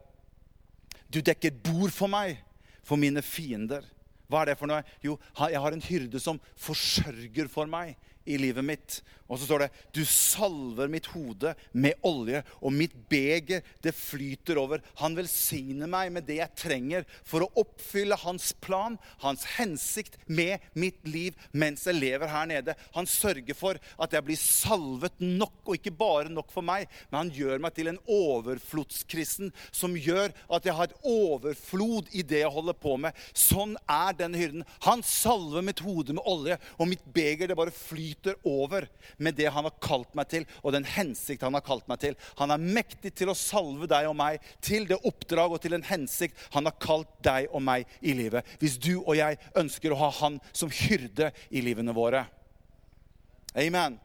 Du 1.10 1.22
dekker 1.26 1.56
bord 1.63 1.93
for 1.93 2.12
meg, 2.12 2.38
for 2.86 3.00
mine 3.02 3.22
fiender. 3.26 3.86
Hva 4.30 4.43
er 4.43 4.52
det 4.52 4.60
for 4.60 4.69
noe? 4.69 4.84
Jo, 5.02 5.17
jeg 5.50 5.62
har 5.62 5.74
en 5.74 5.82
hyrde 5.84 6.22
som 6.22 6.38
forsørger 6.62 7.50
for 7.50 7.69
meg 7.69 7.95
i 8.30 8.38
livet 8.38 8.65
mitt. 8.65 9.00
Og 9.29 9.37
så 9.37 9.45
står 9.45 9.63
det 9.63 9.69
Du 9.93 10.01
salver 10.05 10.89
mitt 10.91 11.09
hode 11.13 11.53
med 11.71 11.97
olje, 12.05 12.41
og 12.65 12.73
mitt 12.73 12.95
beger, 13.09 13.61
det 13.83 13.93
flyter 13.95 14.57
over. 14.61 14.81
Han 15.01 15.17
velsigner 15.17 15.89
meg 15.89 16.11
med 16.13 16.25
det 16.27 16.39
jeg 16.39 16.57
trenger 16.57 17.05
for 17.27 17.45
å 17.45 17.51
oppfylle 17.61 18.17
hans 18.23 18.51
plan, 18.61 18.97
hans 19.23 19.45
hensikt 19.57 20.17
med 20.25 20.63
mitt 20.73 21.05
liv 21.07 21.37
mens 21.51 21.85
jeg 21.87 21.99
lever 21.99 22.31
her 22.31 22.49
nede. 22.49 22.75
Han 22.97 23.09
sørger 23.09 23.57
for 23.57 23.79
at 24.01 24.15
jeg 24.15 24.25
blir 24.25 24.39
salvet 24.39 25.21
nok, 25.21 25.61
og 25.65 25.77
ikke 25.77 25.93
bare 25.95 26.33
nok 26.33 26.49
for 26.53 26.65
meg, 26.65 26.89
men 27.09 27.21
han 27.23 27.33
gjør 27.33 27.61
meg 27.61 27.75
til 27.77 27.91
en 27.91 28.01
overflodskristen 28.09 29.53
som 29.75 29.97
gjør 29.97 30.33
at 30.49 30.65
jeg 30.65 30.75
har 30.77 30.89
et 30.89 31.07
overflod 31.09 32.09
i 32.17 32.25
det 32.25 32.41
jeg 32.43 32.53
holder 32.53 32.77
på 32.81 32.95
med. 33.01 33.17
Sånn 33.37 33.75
er 33.85 34.15
den 34.17 34.37
hyrden. 34.37 34.65
Han 34.87 35.03
salver 35.05 35.65
mitt 35.65 35.83
hode 35.85 36.15
med 36.17 36.25
olje, 36.29 36.57
og 36.79 36.89
mitt 36.89 37.05
beger 37.13 37.49
det 37.49 37.57
bare 37.59 37.75
flyter 37.75 38.39
over 38.47 38.87
med 39.19 39.38
det 39.38 39.49
han 39.53 39.67
har 39.67 39.75
kalt 39.84 40.15
meg 40.17 40.29
til, 40.32 40.47
og 40.63 40.73
den 40.75 40.88
hensikt 40.88 41.43
han 41.45 41.55
har 41.58 41.65
kalt 41.65 41.88
meg 41.91 42.01
til. 42.01 42.17
Han 42.39 42.53
er 42.55 42.63
mektig 42.79 43.13
til 43.19 43.32
å 43.32 43.38
salve 43.38 43.89
deg 43.91 44.10
og 44.10 44.17
meg 44.19 44.43
til 44.65 44.88
det 44.89 44.99
oppdrag 45.08 45.55
og 45.55 45.62
til 45.63 45.75
den 45.75 45.86
hensikt 45.88 46.39
han 46.55 46.69
har 46.69 46.77
kalt 46.82 47.12
deg 47.25 47.49
og 47.51 47.63
meg 47.65 47.88
i 48.01 48.15
livet. 48.17 48.47
Hvis 48.62 48.79
du 48.82 48.95
og 48.99 49.15
jeg 49.19 49.39
ønsker 49.60 49.93
å 49.93 50.01
ha 50.03 50.12
han 50.21 50.39
som 50.51 50.71
hyrde 50.73 51.32
i 51.49 51.63
livene 51.65 51.95
våre. 51.95 52.25
Amen. 53.58 53.97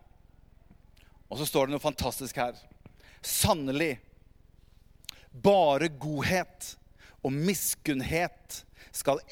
Og 1.30 1.40
så 1.40 1.48
står 1.48 1.66
det 1.66 1.74
noe 1.74 1.82
fantastisk 1.82 2.38
her. 2.38 2.58
Sannelig, 3.24 3.96
bare 5.34 5.88
godhet 5.88 6.74
og 7.24 7.32
miskunnhet 7.34 8.60
skal 8.94 9.22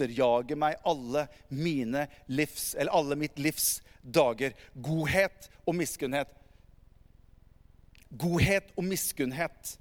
etterjage 0.00 0.56
meg 0.56 0.78
alle 0.84 1.26
livs, 2.26 2.74
alle 2.88 3.16
mitt 3.16 3.38
livs 3.38 3.82
dager. 4.02 4.54
Godhet 4.74 5.50
og 5.66 5.76
miskunnhet. 5.76 6.28
Godhet 8.10 8.72
og 8.76 8.84
miskunnhet. 8.84 9.76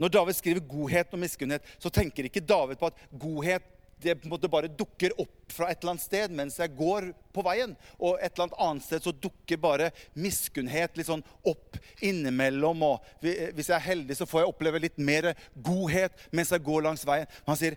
Når 0.00 0.08
David 0.08 0.34
skriver 0.34 0.64
godhet 0.64 1.12
og 1.12 1.20
miskunnhet, 1.20 1.64
så 1.78 1.92
tenker 1.92 2.24
ikke 2.24 2.40
David 2.40 2.80
på 2.80 2.88
at 2.88 3.06
godhet 3.12 3.76
det 4.00 4.14
på 4.16 4.24
en 4.24 4.32
måte 4.32 4.48
bare 4.48 4.70
dukker 4.72 5.12
opp 5.20 5.52
fra 5.52 5.68
et 5.68 5.82
eller 5.82 5.92
annet 5.92 6.04
sted 6.04 6.32
mens 6.32 6.56
jeg 6.60 6.72
går 6.78 7.10
på 7.34 7.44
veien. 7.44 7.74
Og 7.98 8.16
et 8.16 8.32
eller 8.32 8.54
annet 8.64 8.86
sted 8.86 9.04
så 9.04 9.12
dukker 9.12 9.60
bare 9.60 9.90
miskunnhet 10.16 10.96
litt 10.96 11.10
sånn 11.10 11.24
opp 11.44 11.76
innimellom. 12.00 12.80
Og 12.86 13.20
hvis 13.20 13.68
jeg 13.68 13.76
er 13.76 13.88
heldig, 13.90 14.16
så 14.16 14.28
får 14.28 14.44
jeg 14.44 14.52
oppleve 14.54 14.82
litt 14.86 14.96
mer 14.96 15.32
godhet 15.52 16.16
mens 16.32 16.52
jeg 16.54 16.64
går 16.64 16.86
langs 16.88 17.04
veien. 17.08 17.28
Han 17.48 17.60
sier, 17.60 17.76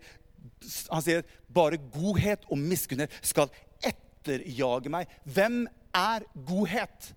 han 0.89 1.03
sier 1.03 1.23
bare 1.53 1.79
godhet 1.93 2.45
og 2.51 2.59
miskunnhet 2.59 3.13
skal 3.23 3.51
etterjage 3.83 4.91
meg. 4.91 5.11
Hvem 5.23 5.65
er 5.95 6.25
godhet? 6.47 7.13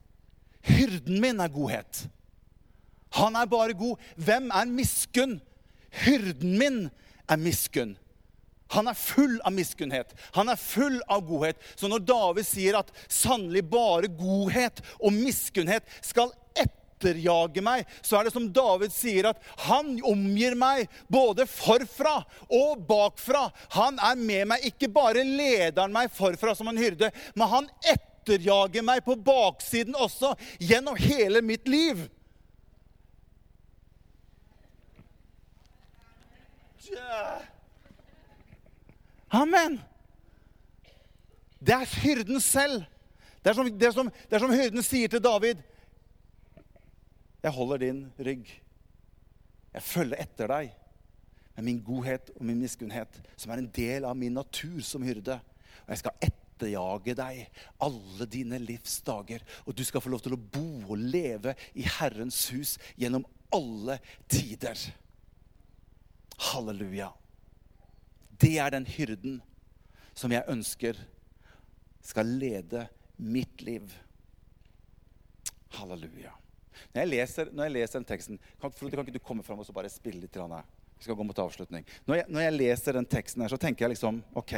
Hyrden 0.66 1.20
min 1.22 1.42
er 1.42 1.52
godhet. 1.52 2.06
Han 3.16 3.36
er 3.38 3.46
bare 3.50 3.76
god. 3.78 4.00
Hvem 4.16 4.50
er 4.50 4.70
miskunn? 4.70 5.38
Hyrden 6.04 6.58
min 6.58 6.80
er 7.28 7.40
miskunn. 7.40 7.96
Han 8.74 8.90
er 8.90 8.98
full 8.98 9.38
av 9.46 9.54
miskunnhet. 9.54 10.10
Han 10.34 10.50
er 10.50 10.58
full 10.58 10.98
av 11.08 11.22
godhet. 11.26 11.60
Så 11.78 11.88
når 11.90 12.02
David 12.08 12.48
sier 12.48 12.80
at 12.80 12.90
sannelig 13.06 13.62
bare 13.70 14.10
godhet 14.10 14.82
og 14.98 15.14
miskunnhet 15.14 15.86
skal 16.02 16.32
etterjage 16.96 17.62
meg, 17.64 17.86
så 18.02 18.18
er 18.18 18.26
det 18.26 18.32
som 18.34 18.48
David 18.52 18.92
sier, 18.94 19.30
at 19.30 19.40
han 19.66 19.96
omgir 20.06 20.56
meg 20.58 20.88
både 21.12 21.46
forfra 21.48 22.18
og 22.48 22.84
bakfra. 22.88 23.46
Han 23.76 24.00
er 24.00 24.16
med 24.16 24.48
meg. 24.52 24.66
Ikke 24.66 24.88
bare 24.92 25.24
leder 25.24 25.92
meg 25.92 26.12
forfra 26.14 26.54
som 26.56 26.68
en 26.72 26.80
hyrde, 26.80 27.10
men 27.34 27.52
han 27.52 27.70
etterjager 27.92 28.84
meg 28.86 29.04
på 29.04 29.16
baksiden 29.16 29.96
også, 29.96 30.34
gjennom 30.60 30.96
hele 30.98 31.42
mitt 31.44 31.68
liv. 31.68 32.06
Amen. 39.36 39.80
Det 41.58 41.74
er 41.74 41.96
hyrden 42.00 42.40
selv. 42.40 42.84
Det 43.42 43.50
er, 43.50 43.54
som, 43.54 43.68
det, 43.70 43.86
er 43.86 43.94
som, 43.94 44.08
det 44.10 44.36
er 44.36 44.42
som 44.42 44.52
hyrden 44.54 44.82
sier 44.86 45.10
til 45.10 45.22
David. 45.22 45.60
Jeg 47.46 47.54
holder 47.54 47.78
din 47.78 48.00
rygg. 48.26 48.48
Jeg 49.70 49.82
følger 49.86 50.18
etter 50.18 50.50
deg 50.50 50.72
med 51.54 51.66
min 51.68 51.82
godhet 51.84 52.32
og 52.34 52.42
min 52.48 52.58
miskunnhet, 52.58 53.20
som 53.38 53.52
er 53.52 53.60
en 53.62 53.68
del 53.76 54.06
av 54.08 54.16
min 54.18 54.34
natur 54.34 54.80
som 54.84 55.04
hyrde. 55.06 55.36
Og 55.84 55.92
jeg 55.92 56.00
skal 56.00 56.26
etterjage 56.26 57.14
deg 57.14 57.60
alle 57.86 58.26
dine 58.32 58.58
livs 58.58 58.96
dager. 59.06 59.44
Og 59.62 59.76
du 59.78 59.84
skal 59.86 60.02
få 60.02 60.10
lov 60.10 60.24
til 60.24 60.34
å 60.34 60.40
bo 60.40 60.66
og 60.88 60.98
leve 60.98 61.54
i 61.78 61.86
Herrens 61.86 62.40
hus 62.50 62.74
gjennom 62.98 63.26
alle 63.54 64.00
tider. 64.26 64.80
Halleluja. 66.48 67.12
Det 68.42 68.56
er 68.58 68.74
den 68.74 68.88
hyrden 68.90 69.38
som 70.18 70.34
jeg 70.34 70.50
ønsker 70.50 70.98
skal 72.02 72.34
lede 72.42 72.88
mitt 73.22 73.62
liv. 73.62 73.94
Halleluja. 75.78 76.34
Når 76.94 77.02
jeg 77.02 77.12
leser, 77.12 77.52
når 77.52 77.68
jeg 77.68 77.76
leser 77.78 78.00
den 78.00 78.08
teksten 78.08 78.42
kan, 78.60 78.72
Frode, 78.72 78.96
kan 78.96 79.06
ikke 79.06 79.18
du 79.18 79.22
komme 79.24 79.46
fram 79.46 79.62
og 79.62 79.72
bare 79.76 79.92
spille 79.92 80.22
litt? 80.22 80.36
Vi 80.96 81.04
skal 81.04 81.16
gå 81.16 81.24
mot 81.28 81.38
avslutning. 81.38 81.84
Når 82.08 82.22
jeg, 82.22 82.26
når 82.32 82.44
jeg, 82.46 82.56
leser 82.56 82.96
den 82.96 83.08
teksten, 83.08 83.42
her, 83.44 83.52
så 83.52 83.60
tenker 83.60 83.84
jeg 83.84 83.96
liksom 83.96 84.22
ok, 84.36 84.54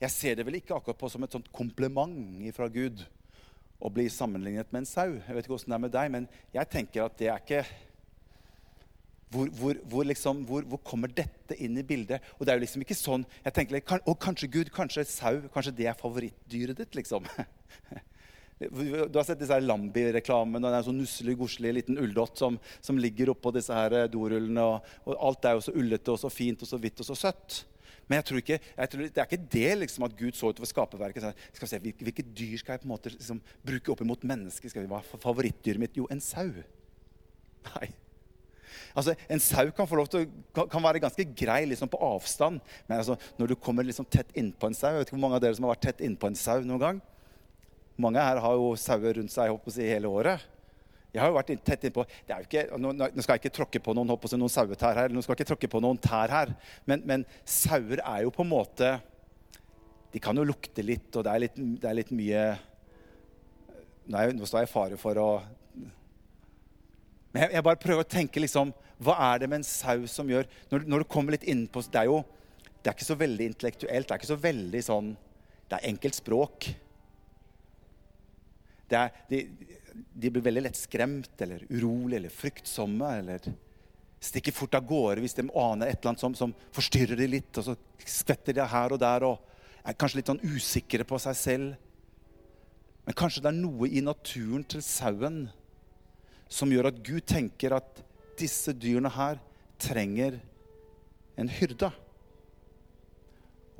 Jeg 0.00 0.10
ser 0.14 0.36
det 0.38 0.46
vel 0.46 0.60
ikke 0.60 0.76
akkurat 0.76 0.98
på 0.98 1.10
som 1.10 1.24
et 1.26 1.34
sånt 1.34 1.50
kompliment 1.52 2.54
fra 2.54 2.68
Gud 2.70 3.02
å 3.80 3.90
bli 3.90 4.06
sammenlignet 4.12 4.70
med 4.70 4.84
en 4.84 4.88
sau. 4.88 5.08
Jeg 5.16 5.34
vet 5.34 5.46
ikke 5.46 5.56
hvordan 5.56 5.72
det 5.72 5.78
er 5.78 5.84
med 5.86 5.94
deg, 5.94 6.10
men 6.14 6.28
jeg 6.54 6.70
tenker 6.70 7.06
at 7.06 7.16
det 7.18 7.30
er 7.32 7.40
ikke 7.40 7.64
Hvor, 9.30 9.46
hvor, 9.54 9.76
hvor, 9.86 10.04
liksom, 10.04 10.40
hvor, 10.42 10.64
kommer 10.82 11.06
dette 11.06 11.54
inn 11.62 11.78
i 11.78 11.84
bildet? 11.86 12.18
Og 12.38 12.46
det 12.46 12.50
er 12.50 12.58
jo 12.58 12.64
liksom 12.64 12.82
ikke 12.82 12.98
sånn 12.98 13.24
jeg 13.44 13.54
tenker, 13.54 13.80
kan, 13.80 14.02
Og 14.06 14.18
kanskje 14.18 14.50
Gud, 14.50 14.70
kanskje 14.74 15.04
sau, 15.06 15.36
kanskje 15.54 15.74
det 15.78 15.86
er 15.86 15.98
favorittdyret 15.98 16.78
ditt, 16.82 16.98
liksom. 16.98 17.26
Du 18.60 19.16
har 19.16 19.24
sett 19.24 19.40
disse 19.40 19.56
Lambi-reklamene. 19.56 20.68
Det 20.68 20.74
er 20.74 20.82
en 20.82 20.88
sånn 20.90 20.98
nusselig, 21.00 21.34
godslig 21.40 21.70
liten 21.78 21.96
ulldott 22.00 22.36
som, 22.42 22.58
som, 22.84 22.98
ligger 23.00 23.32
oppå 23.32 23.54
disse 23.56 23.72
her 23.72 23.94
eh, 23.96 24.08
dorullene. 24.12 24.60
Og, 24.60 24.90
og, 25.06 25.14
alt 25.30 25.46
er 25.48 25.56
jo 25.56 25.62
så 25.64 25.72
ullete 25.80 26.12
og 26.12 26.20
så 26.20 26.28
fint 26.32 26.60
og 26.60 26.68
så 26.68 26.80
hvitt 26.80 27.00
og 27.00 27.08
så 27.08 27.16
søtt. 27.16 27.62
Men 28.04 28.18
jeg 28.18 28.26
tror 28.28 28.42
ikke, 28.42 28.58
jeg 28.60 28.90
tror, 28.92 29.06
det 29.06 29.22
er 29.22 29.30
ikke 29.30 29.48
det 29.54 29.70
liksom 29.80 30.04
at 30.04 30.18
Gud 30.18 30.36
så 30.36 30.50
utover 30.52 30.68
skaperverket. 30.68 31.40
Skal 31.54 31.64
vi 31.64 31.70
se, 31.70 31.80
hvilke, 31.86 32.04
hvilke, 32.04 32.24
dyr 32.36 32.60
skal 32.60 32.74
jeg 32.74 32.82
på 32.82 32.88
en 32.88 32.92
måte 32.92 33.12
liksom, 33.14 33.40
bruke 33.64 33.94
opp 33.94 34.02
imot 34.04 34.26
mennesker? 34.28 34.72
Skal 34.72 34.84
vi 34.84 34.98
er 34.98 35.08
favorittdyret 35.24 35.80
mitt? 35.80 35.96
Jo, 35.96 36.08
en 36.12 36.20
sau. 36.20 36.50
Nei. 37.70 37.88
Altså, 38.92 39.14
En 39.30 39.40
sau 39.40 39.70
kan, 39.72 39.88
til, 40.10 40.26
kan, 40.58 40.82
være 40.84 41.00
ganske 41.00 41.24
grei 41.38 41.62
liksom 41.70 41.88
på 41.88 42.02
avstand. 42.10 42.60
Men 42.90 42.98
altså, 42.98 43.16
når 43.38 43.54
du 43.54 43.56
kommer 43.56 43.88
liksom 43.88 44.04
tett 44.04 44.36
innpå 44.36 44.68
en 44.68 44.76
sau 44.76 44.90
Jeg 44.90 45.00
vet 45.00 45.08
ikke 45.08 45.16
hvor 45.16 45.24
mange 45.24 45.40
av 45.40 45.46
dere 45.46 45.56
som 45.56 45.64
har 45.64 45.78
vært 45.78 45.88
tett 45.88 46.04
innpå 46.04 46.28
en 46.28 46.38
sau 46.38 46.60
noen 46.60 46.82
gang. 46.82 47.00
Mange 48.00 48.22
her 48.22 48.40
har 48.42 48.56
jo 48.58 48.72
sauer 48.80 49.18
rundt 49.18 49.32
seg 49.32 49.52
håper 49.52 49.74
si, 49.74 49.84
hele 49.88 50.10
året. 50.10 50.46
Jeg 51.10 51.22
har 51.24 51.30
jo 51.32 51.36
vært 51.36 51.52
tett 51.66 51.84
innpå 51.88 52.04
det 52.06 52.34
er 52.34 52.42
jo 52.42 52.46
ikke, 52.46 52.78
nå, 52.78 52.92
skal 53.18 53.34
jeg 53.34 53.42
ikke 53.42 53.56
tråkke 53.56 53.80
på 53.82 53.94
noen, 53.98 54.12
håper 54.12 54.36
noen 54.38 54.52
sauetær 54.52 54.98
her. 54.98 55.10
nå 55.10 55.22
skal 55.24 55.34
jeg 55.34 55.40
ikke 55.40 55.48
tråkke 55.48 55.70
på 55.72 55.80
noen 55.82 55.98
tær 55.98 56.30
her, 56.30 56.52
Men, 56.86 57.02
men, 57.04 57.24
sauer 57.44 57.98
er 57.98 58.22
jo 58.24 58.34
på 58.34 58.46
en 58.46 58.52
måte 58.52 58.92
De 60.12 60.22
kan 60.22 60.36
jo 60.38 60.46
lukte 60.46 60.84
litt, 60.86 61.10
og 61.16 61.26
det 61.26 61.32
er 61.32 61.42
litt, 61.46 61.58
det 61.58 61.90
er 61.90 61.98
litt 61.98 62.12
mye 62.14 62.44
Nei, 64.10 64.26
Nå 64.34 64.46
står 64.46 64.62
jeg 64.62 64.70
i 64.70 64.72
fare 64.72 64.98
for 64.98 65.18
å 65.18 65.28
Men 67.34 67.42
jeg, 67.42 67.50
jeg, 67.56 67.66
bare 67.66 67.82
prøver 67.82 68.06
å 68.06 68.12
tenke 68.14 68.42
liksom 68.42 68.70
Hva 69.02 69.18
er 69.32 69.42
det 69.42 69.50
med 69.50 69.60
en 69.60 69.66
sau 69.66 70.06
som 70.10 70.30
gjør 70.30 70.46
Når, 70.70 70.86
når 70.86 71.02
du 71.02 71.10
kommer 71.10 71.34
litt 71.34 71.46
innpå 71.50 71.82
Det 71.90 72.04
er 72.04 72.10
jo 72.10 72.22
det 72.80 72.88
er 72.88 72.96
ikke 72.96 73.04
så 73.04 73.16
veldig 73.20 73.46
intellektuelt. 73.50 74.06
Det 74.08 74.14
er 74.14 74.20
ikke 74.22 74.30
så 74.30 74.40
veldig 74.40 74.80
sånn 74.84 75.10
Det 75.68 75.76
er 75.76 75.90
enkelt 75.90 76.16
språk. 76.16 76.70
Er, 78.96 79.12
de, 79.30 79.42
de, 79.92 80.30
blir 80.30 80.44
veldig 80.44 80.64
lett 80.66 80.78
skremt 80.78 81.42
eller 81.44 81.62
urolige 81.70 82.20
eller 82.20 82.34
fryktsomme. 82.34 83.12
Eller 83.20 83.50
stikker 84.20 84.54
fort 84.54 84.76
av 84.76 84.86
gårde 84.88 85.24
hvis 85.24 85.38
de 85.38 85.46
aner 85.48 85.90
et 85.90 86.00
eller 86.00 86.12
annet 86.12 86.24
som, 86.24 86.36
som 86.36 86.56
forstyrrer 86.76 87.18
dem 87.20 87.32
litt. 87.36 87.52
Og 87.60 87.70
så 87.70 87.76
skvetter 88.04 88.56
de 88.56 88.66
her 88.74 88.96
og 88.96 89.00
der 89.02 89.28
og 89.28 89.46
er 89.80 89.96
kanskje 89.96 90.20
litt 90.20 90.32
sånn 90.32 90.44
usikre 90.44 91.06
på 91.08 91.20
seg 91.22 91.38
selv. 91.38 91.78
Men 93.06 93.16
kanskje 93.16 93.42
det 93.44 93.50
er 93.50 93.62
noe 93.62 93.88
i 93.88 94.02
naturen 94.04 94.66
til 94.68 94.84
sauen 94.84 95.46
som 96.50 96.70
gjør 96.72 96.90
at 96.90 97.00
Gud 97.06 97.24
tenker 97.30 97.76
at 97.78 98.02
disse 98.40 98.74
dyrene 98.76 99.10
her 99.14 99.38
trenger 99.80 100.40
en 101.40 101.50
hyrde. 101.50 101.90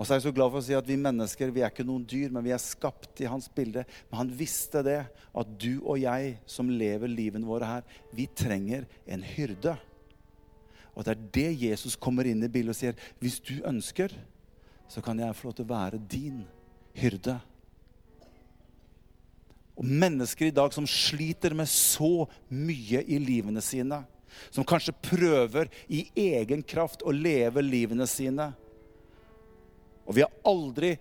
Og 0.00 0.06
så 0.06 0.14
er 0.14 0.16
jeg 0.16 0.30
så 0.30 0.32
glad 0.32 0.48
for 0.48 0.62
å 0.62 0.64
si 0.64 0.72
at 0.72 0.86
vi 0.88 0.96
mennesker 0.96 1.50
vi 1.52 1.60
er 1.60 1.68
ikke 1.68 1.84
noen 1.84 2.06
dyr, 2.08 2.30
men 2.32 2.44
vi 2.46 2.54
er 2.56 2.62
skapt 2.62 3.20
i 3.20 3.28
hans 3.28 3.50
bilde. 3.52 3.82
Men 4.08 4.22
han 4.22 4.30
visste 4.32 4.80
det, 4.86 5.02
at 5.12 5.50
du 5.60 5.82
og 5.82 5.98
jeg 6.00 6.38
som 6.48 6.70
lever 6.72 7.12
livene 7.12 7.44
våre 7.44 7.68
her, 7.68 7.98
vi 8.16 8.24
trenger 8.32 8.86
en 9.04 9.20
hyrde. 9.34 9.74
Og 10.96 11.04
det 11.04 11.12
er 11.12 11.26
det 11.36 11.50
Jesus 11.66 11.98
kommer 12.00 12.24
inn 12.30 12.40
i 12.40 12.48
bildet 12.48 12.72
og 12.72 12.78
sier. 12.78 13.04
Hvis 13.20 13.36
du 13.44 13.58
ønsker, 13.68 14.14
så 14.88 15.04
kan 15.04 15.20
jeg 15.20 15.36
få 15.36 15.50
lov 15.50 15.58
til 15.58 15.68
å 15.68 15.72
være 15.74 16.00
din 16.16 16.40
hyrde. 16.96 17.36
Og 19.76 19.84
mennesker 19.84 20.48
i 20.48 20.56
dag 20.56 20.72
som 20.72 20.88
sliter 20.88 21.52
med 21.56 21.68
så 21.68 22.24
mye 22.48 23.04
i 23.04 23.20
livene 23.20 23.60
sine, 23.64 24.00
som 24.48 24.64
kanskje 24.64 24.96
prøver 24.96 25.68
i 25.92 26.06
egen 26.24 26.64
kraft 26.64 27.04
å 27.04 27.12
leve 27.12 27.60
livene 27.60 28.08
sine, 28.08 28.48
og 30.06 30.16
vi 30.16 30.24
har 30.24 30.32
aldri 30.48 30.94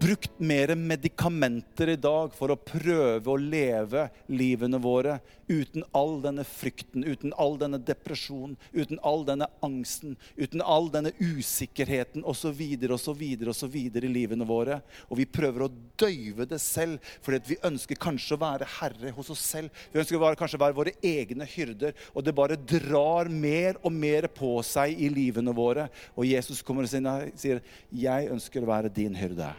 brukt 0.00 0.38
mer 0.40 0.72
medikamenter 0.78 1.92
i 1.92 2.00
dag 2.00 2.32
for 2.36 2.52
å 2.52 2.60
prøve 2.60 3.28
å 3.28 3.40
leve 3.40 4.06
livene 4.32 4.80
våre 4.80 5.18
uten 5.52 5.84
all 5.92 6.16
denne 6.24 6.44
frykten, 6.48 7.04
uten 7.04 7.32
all 7.40 7.58
denne 7.60 7.80
depresjonen, 7.82 8.56
uten 8.72 9.00
all 9.06 9.24
denne 9.28 9.48
angsten, 9.64 10.16
uten 10.36 10.62
all 10.64 10.88
denne 10.92 11.12
usikkerheten 11.20 12.24
osv. 12.28 12.62
osv. 12.96 13.22
osv. 13.52 13.76
i 13.76 14.12
livene 14.12 14.46
våre. 14.48 14.80
Og 15.10 15.20
vi 15.20 15.28
prøver 15.28 15.66
å 15.66 15.72
døyve 16.00 16.46
det 16.48 16.60
selv 16.62 17.02
fordi 17.22 17.54
vi 17.54 17.60
ønsker 17.68 18.00
kanskje 18.00 18.36
å 18.36 18.42
være 18.42 18.70
herre 18.78 19.12
hos 19.16 19.32
oss 19.34 19.42
selv. 19.54 19.82
Vi 19.92 20.00
ønsker 20.00 20.20
å 20.20 20.32
kanskje 20.38 20.60
være 20.62 20.78
våre 20.78 20.94
egne 21.02 21.46
hyrder, 21.48 21.96
og 22.14 22.24
det 22.24 22.36
bare 22.36 22.56
drar 22.56 23.28
mer 23.28 23.80
og 23.82 23.92
mer 23.92 24.28
på 24.32 24.54
seg 24.66 24.96
i 24.96 25.10
livene 25.12 25.54
våre. 25.56 25.88
Og 26.16 26.26
Jesus 26.28 26.62
kommer 26.62 26.86
og 26.86 26.92
sier, 27.36 27.60
'Jeg 27.92 28.30
ønsker 28.30 28.62
å 28.62 28.72
være 28.72 28.88
din 28.88 29.14
hyrde'. 29.14 29.54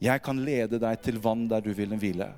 Jeg 0.00 0.22
kan 0.22 0.44
lede 0.44 0.78
deg 0.78 1.00
til 1.00 1.18
vann 1.18 1.46
der 1.48 1.60
du 1.60 1.72
vil 1.72 1.96
hvile. 1.96 2.34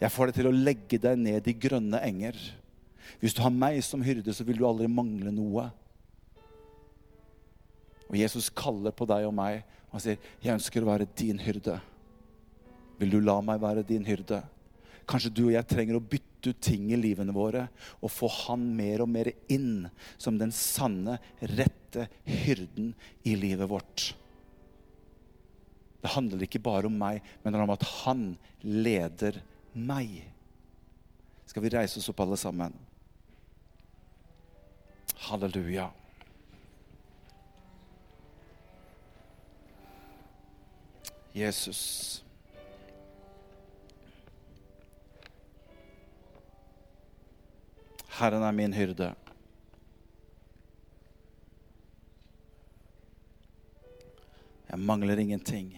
Jeg 0.00 0.12
får 0.12 0.28
deg 0.28 0.38
til 0.38 0.50
å 0.50 0.54
legge 0.54 1.00
deg 1.00 1.18
ned 1.20 1.48
i 1.48 1.56
grønne 1.56 2.00
enger. 2.04 2.36
Hvis 3.22 3.36
du 3.36 3.40
har 3.44 3.54
meg 3.54 3.78
som 3.84 4.02
hyrde, 4.04 4.34
så 4.34 4.44
vil 4.44 4.58
du 4.60 4.66
aldri 4.68 4.88
mangle 4.90 5.32
noe. 5.32 5.70
Og 8.06 8.18
Jesus 8.18 8.50
kaller 8.54 8.94
på 8.94 9.08
deg 9.08 9.26
og 9.26 9.34
meg 9.34 9.64
og 9.90 10.02
sier, 10.02 10.18
'Jeg 10.42 10.54
ønsker 10.54 10.82
å 10.82 10.90
være 10.92 11.08
din 11.16 11.38
hyrde'. 11.38 11.80
Vil 12.98 13.10
du 13.10 13.20
la 13.20 13.40
meg 13.40 13.60
være 13.60 13.86
din 13.86 14.04
hyrde? 14.04 14.42
Kanskje 15.06 15.32
du 15.32 15.44
og 15.46 15.54
jeg 15.54 15.68
trenger 15.70 15.96
å 15.96 16.02
bytte 16.02 16.50
ut 16.50 16.60
ting 16.60 16.90
i 16.92 16.98
livene 16.98 17.34
våre 17.34 17.68
og 18.02 18.10
få 18.10 18.28
han 18.46 18.76
mer 18.76 19.02
og 19.04 19.08
mer 19.08 19.30
inn 19.48 19.88
som 20.18 20.38
den 20.38 20.52
sanne, 20.54 21.18
rette 21.40 22.08
hyrden 22.24 22.94
i 23.24 23.34
livet 23.38 23.68
vårt. 23.68 24.14
Det 26.02 26.12
handler 26.14 26.42
ikke 26.42 26.62
bare 26.62 26.86
om 26.86 26.98
meg, 26.98 27.22
men 27.42 27.54
om 27.54 27.70
at 27.70 27.82
han 28.04 28.36
leder 28.62 29.40
meg. 29.76 30.32
Skal 31.46 31.62
vi 31.62 31.68
reise 31.68 32.00
oss 32.00 32.08
opp, 32.08 32.20
alle 32.20 32.36
sammen? 32.40 32.72
Halleluja. 35.28 35.90
Jesus. 41.36 42.24
Herren 48.16 48.42
er 48.42 48.52
min 48.52 48.72
hyrde. 48.72 49.14
Jeg 54.70 54.78
mangler 54.78 55.18
ingenting. 55.20 55.76